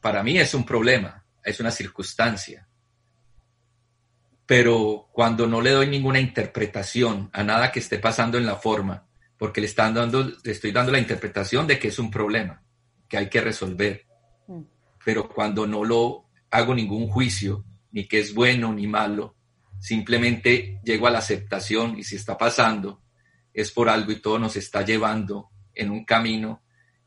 [0.00, 2.68] para mí es un problema, es una circunstancia,
[4.44, 9.07] pero cuando no le doy ninguna interpretación a nada que esté pasando en la forma,
[9.38, 12.62] porque le, están dando, le estoy dando la interpretación de que es un problema
[13.08, 14.06] que hay que resolver,
[14.46, 14.62] mm.
[15.04, 19.36] pero cuando no lo hago ningún juicio, ni que es bueno ni malo,
[19.78, 23.02] simplemente llego a la aceptación y si está pasando
[23.54, 26.62] es por algo y todo nos está llevando en un camino,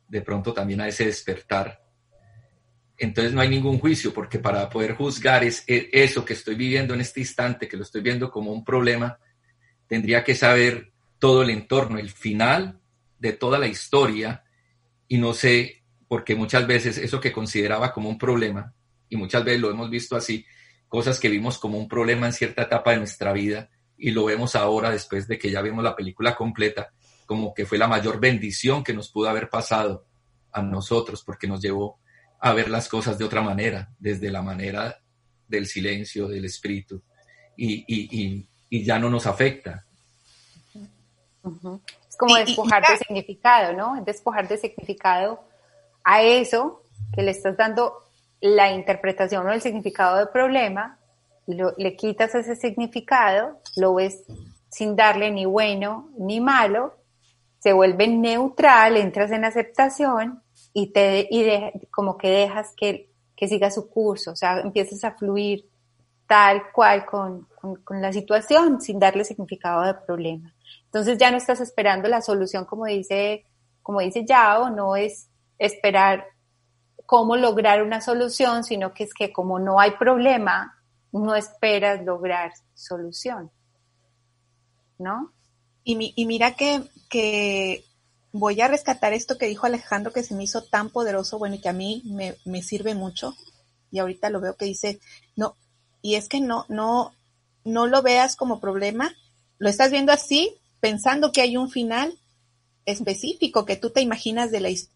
[0.07, 1.81] de pronto también a ese despertar
[3.01, 6.93] entonces no hay ningún juicio, porque para poder juzgar es, e, eso que estoy viviendo
[6.93, 9.17] en este instante, que lo estoy viendo como un problema,
[9.87, 10.90] tendría que saber
[11.21, 12.81] todo el entorno, el final
[13.19, 14.43] de toda la historia,
[15.07, 18.73] y no sé, porque muchas veces eso que consideraba como un problema,
[19.07, 20.43] y muchas veces lo hemos visto así,
[20.87, 24.55] cosas que vimos como un problema en cierta etapa de nuestra vida, y lo vemos
[24.55, 26.91] ahora después de que ya vimos la película completa,
[27.27, 30.07] como que fue la mayor bendición que nos pudo haber pasado
[30.51, 31.99] a nosotros, porque nos llevó
[32.39, 34.99] a ver las cosas de otra manera, desde la manera
[35.47, 37.03] del silencio, del espíritu,
[37.55, 39.85] y, ya no nos afecta.
[42.07, 44.03] Es como despojar de significado, ¿no?
[44.03, 45.39] Despojar de significado
[46.03, 46.83] a eso
[47.13, 47.93] que le estás dando
[48.39, 50.97] la interpretación o el significado del problema,
[51.47, 54.23] y le quitas ese significado, lo ves
[54.69, 56.95] sin darle ni bueno ni malo,
[57.59, 60.41] se vuelve neutral, entras en aceptación
[60.73, 65.11] y, te, y como que dejas que, que, siga su curso, o sea, empiezas a
[65.11, 65.69] fluir
[66.25, 67.47] tal cual con,
[67.83, 70.53] con, la situación sin darle significado al problema.
[70.91, 73.45] Entonces ya no estás esperando la solución como dice,
[73.81, 76.25] como dice Yao, no es esperar
[77.05, 80.77] cómo lograr una solución, sino que es que como no hay problema,
[81.13, 83.51] no esperas lograr solución.
[84.97, 85.31] ¿No?
[85.85, 87.85] Y, y mira que, que
[88.33, 91.61] voy a rescatar esto que dijo Alejandro que se me hizo tan poderoso, bueno, y
[91.61, 93.33] que a mí me, me sirve mucho.
[93.91, 94.99] Y ahorita lo veo que dice,
[95.37, 95.55] no,
[96.01, 97.13] y es que no, no,
[97.63, 99.13] no lo veas como problema,
[99.57, 102.19] lo estás viendo así, pensando que hay un final
[102.85, 104.91] específico que tú te imaginas de la historia.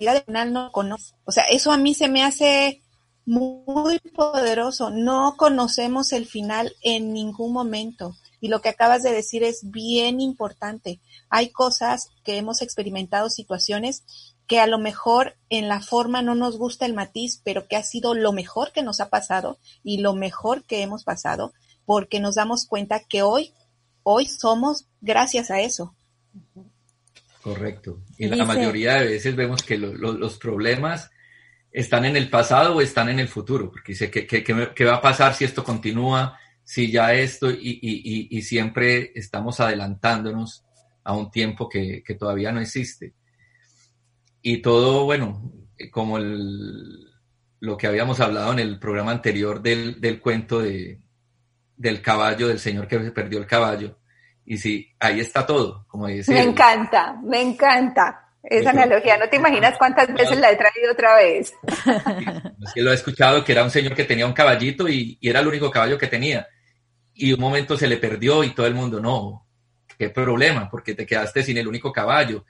[0.00, 1.14] La de final no conoce.
[1.24, 2.82] O sea, eso a mí se me hace
[3.24, 4.90] muy poderoso.
[4.90, 8.14] No conocemos el final en ningún momento.
[8.40, 11.00] Y lo que acabas de decir es bien importante.
[11.30, 14.04] Hay cosas que hemos experimentado, situaciones
[14.46, 17.82] que a lo mejor en la forma no nos gusta el matiz, pero que ha
[17.82, 21.54] sido lo mejor que nos ha pasado y lo mejor que hemos pasado,
[21.86, 23.54] porque nos damos cuenta que hoy,
[24.04, 25.94] hoy somos gracias a eso.
[27.42, 28.00] Correcto.
[28.16, 31.10] Y la mayoría de veces vemos que los problemas
[31.72, 35.02] están en el pasado o están en el futuro, porque dice, ¿qué, qué va a
[35.02, 36.38] pasar si esto continúa?
[36.64, 40.64] si ya esto y, siempre estamos adelantándonos
[41.04, 43.14] a un tiempo que, todavía no existe.
[44.40, 45.52] Y todo, bueno,
[45.92, 51.00] como lo que habíamos hablado en el programa anterior del, cuento de,
[51.76, 53.98] del caballo, del señor que se perdió el caballo.
[54.46, 56.32] Y sí, ahí está todo, como dice.
[56.32, 58.20] Me encanta, me encanta.
[58.42, 61.54] Esa analogía, no te imaginas cuántas veces la he traído otra vez.
[62.64, 65.28] Es que lo he escuchado que era un señor que tenía un caballito y, y,
[65.28, 66.46] era el único caballo que tenía
[67.14, 69.46] y un momento se le perdió y todo el mundo, no,
[69.96, 72.44] qué problema, porque te quedaste sin el único caballo,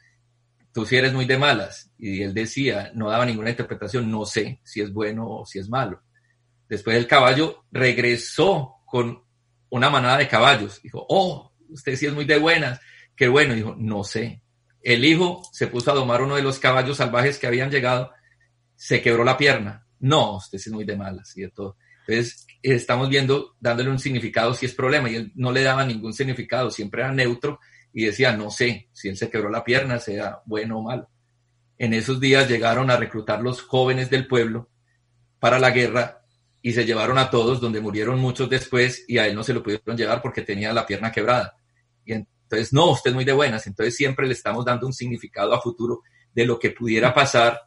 [0.73, 1.91] tú sí eres muy de malas.
[1.99, 5.69] Y él decía, no daba ninguna interpretación, no sé si es bueno o si es
[5.69, 6.03] malo.
[6.69, 9.25] Después el caballo regresó con
[9.71, 10.81] una manada de caballos.
[10.81, 12.81] Dijo, oh, usted sí es muy de buenas,
[13.17, 13.53] qué bueno.
[13.53, 14.41] Dijo, no sé.
[14.81, 18.13] El hijo se puso a domar uno de los caballos salvajes que habían llegado,
[18.77, 19.85] se quebró la pierna.
[19.99, 21.77] No, usted sí es muy de malas y de todo.
[22.07, 26.13] Entonces, estamos viendo, dándole un significado si es problema, y él no le daba ningún
[26.13, 27.59] significado, siempre era neutro
[27.93, 31.11] y decía, no sé si él se quebró la pierna, sea bueno o malo.
[31.79, 34.71] En esos días llegaron a reclutar los jóvenes del pueblo
[35.41, 36.24] para la guerra
[36.67, 39.63] y se llevaron a todos, donde murieron muchos después y a él no se lo
[39.63, 41.59] pudieron llevar porque tenía la pierna quebrada.
[42.07, 45.53] Y entonces, no, usted es muy de buenas, entonces siempre le estamos dando un significado
[45.53, 46.01] a futuro
[46.33, 47.61] de lo que pudiera pasar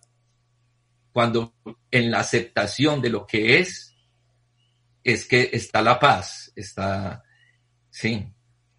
[1.11, 1.53] cuando
[1.91, 3.95] en la aceptación de lo que es,
[5.03, 7.23] es que está la paz, está
[7.91, 8.27] Sí.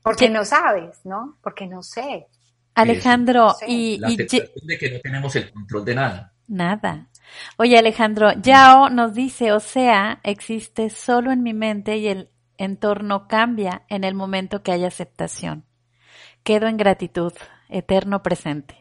[0.02, 1.38] Porque no sabes, ¿no?
[1.40, 2.26] Porque no sé.
[2.74, 6.34] Alejandro, y, la sensación de que no tenemos el control de nada.
[6.48, 7.08] Nada.
[7.56, 13.28] Oye, Alejandro, Yao nos dice, o sea, existe solo en mi mente y el entorno
[13.28, 15.64] cambia en el momento que hay aceptación.
[16.42, 17.32] Quedo en gratitud,
[17.68, 18.76] eterno presente.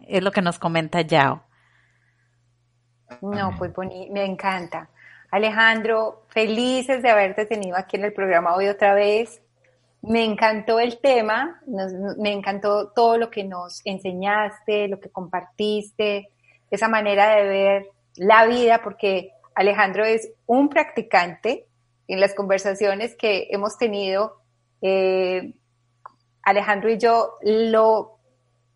[0.00, 1.44] Es lo que nos comenta Yao.
[3.22, 3.72] No, pues
[4.10, 4.90] me encanta.
[5.30, 9.42] Alejandro, felices de haberte tenido aquí en el programa hoy otra vez.
[10.02, 11.60] Me encantó el tema,
[12.18, 16.28] me encantó todo lo que nos enseñaste, lo que compartiste,
[16.74, 21.66] esa manera de ver la vida, porque Alejandro es un practicante
[22.08, 24.40] en las conversaciones que hemos tenido.
[24.82, 25.54] Eh,
[26.42, 28.18] Alejandro y yo lo,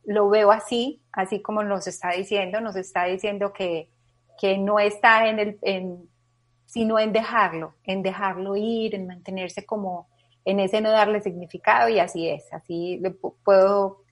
[0.05, 3.91] lo veo así, así como nos está diciendo, nos está diciendo que,
[4.41, 6.09] que no está en el, en,
[6.65, 10.09] sino en dejarlo, en dejarlo ir, en mantenerse como
[10.45, 13.03] en ese no darle significado y así es, así
[13.45, 14.03] puedo,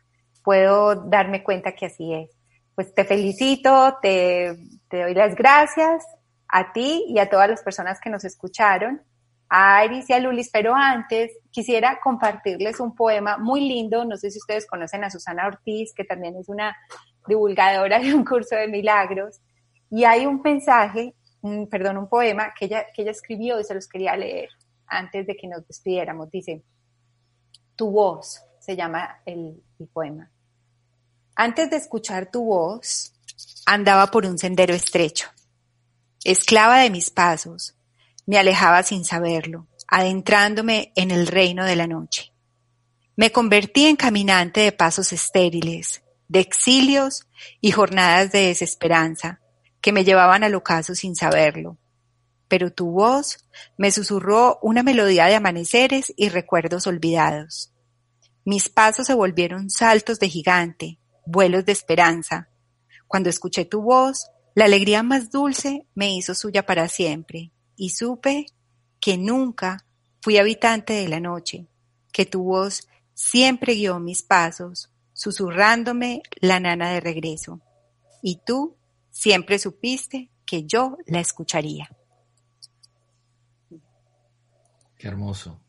[0.45, 2.36] puedo darme cuenta que así es.
[2.77, 4.57] Pues te felicito, te,
[4.89, 6.05] doy las gracias
[6.47, 9.03] a ti y a todas las personas que nos escucharon,
[9.49, 14.31] a Iris y a Lulis, pero antes quisiera compartirles un poema muy lindo, no sé
[14.31, 16.77] si ustedes conocen a Susana Ortiz, que también es una
[17.27, 19.41] divulgadora de un curso de milagros,
[19.91, 21.17] y hay un mensaje,
[21.69, 24.51] perdón, un poema que ella, que ella escribió y se los quería leer
[24.87, 26.31] antes de que nos despidiéramos.
[26.31, 26.63] Dice,
[27.77, 29.63] tu voz, se llama el,
[29.93, 30.31] poema.
[31.39, 33.13] Antes de escuchar tu voz,
[33.67, 35.29] andaba por un sendero estrecho.
[36.25, 37.75] Esclava de mis pasos,
[38.25, 42.33] me alejaba sin saberlo, adentrándome en el reino de la noche.
[43.17, 47.27] Me convertí en caminante de pasos estériles, de exilios
[47.61, 49.41] y jornadas de desesperanza
[49.83, 51.77] que me llevaban al ocaso sin saberlo,
[52.49, 53.45] pero tu voz
[53.77, 57.75] me susurró una melodía de amaneceres y recuerdos olvidados.
[58.47, 62.49] Mis pasos se volvieron saltos de gigante, vuelos de esperanza.
[63.07, 68.47] Cuando escuché tu voz, la alegría más dulce me hizo suya para siempre, y supe
[69.01, 69.85] que nunca
[70.23, 71.69] fui habitante de la noche,
[72.13, 77.61] que tu voz siempre guió mis pasos, susurrándome la nana de regreso.
[78.23, 78.77] Y tú
[79.11, 81.89] siempre supiste que yo la escucharía.
[84.99, 85.61] Qué hermoso.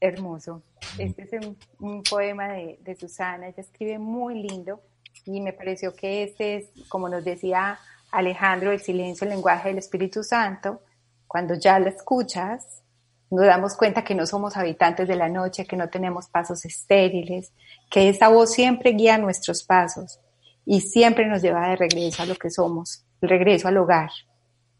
[0.00, 0.62] Hermoso.
[0.98, 1.46] Este es
[1.78, 4.80] un, poema de, Susana, ella escribe muy lindo
[5.24, 7.78] y me pareció que este es, como nos decía
[8.10, 10.82] Alejandro, el silencio, el lenguaje del Espíritu Santo.
[11.26, 12.82] Cuando ya la escuchas,
[13.30, 17.52] nos damos cuenta que no somos habitantes de la noche, que no tenemos pasos estériles,
[17.90, 20.20] que esa voz siempre guía nuestros pasos
[20.64, 24.10] y siempre nos lleva de regreso a lo que somos, el regreso al hogar,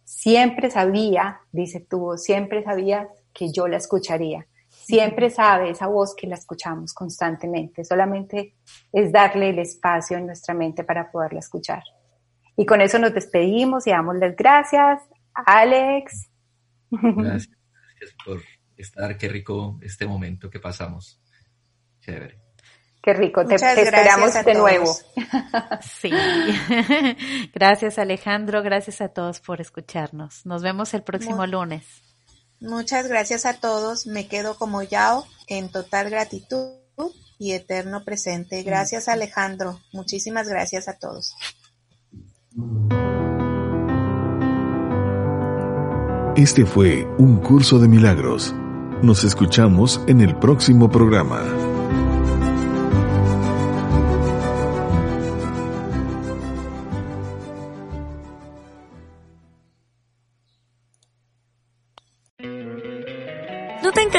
[0.07, 4.47] Siempre sabía, dice tú, siempre sabía que yo la escucharía.
[4.87, 7.85] Siempre sabe esa voz que la escuchamos constantemente.
[7.85, 8.55] Solamente
[8.93, 11.83] es darle el espacio en nuestra mente para poderla escuchar.
[12.57, 15.03] Y con eso nos despedimos y damos las gracias.
[15.35, 16.31] Alex.
[16.89, 17.49] Gracias,
[17.99, 18.41] gracias por
[18.77, 19.19] estar.
[19.19, 21.21] Qué rico este momento que pasamos.
[21.99, 22.39] Chévere.
[23.03, 24.93] Qué rico, te, esperamos de nuevo.
[25.81, 26.11] Sí.
[27.55, 30.47] gracias Alejandro, gracias a todos por escucharnos.
[30.47, 32.06] Nos vemos el próximo lunes.
[32.61, 34.07] Muchas gracias a todos.
[34.07, 36.71] Me quedo como Yao en total gratitud
[37.39, 38.63] y eterno presente.
[38.63, 39.81] Gracias Alejandro.
[39.93, 41.35] Muchísimas gracias a todos.
[46.37, 48.55] Este fue un curso de milagros.
[49.03, 51.66] Nos escuchamos en el próximo programa.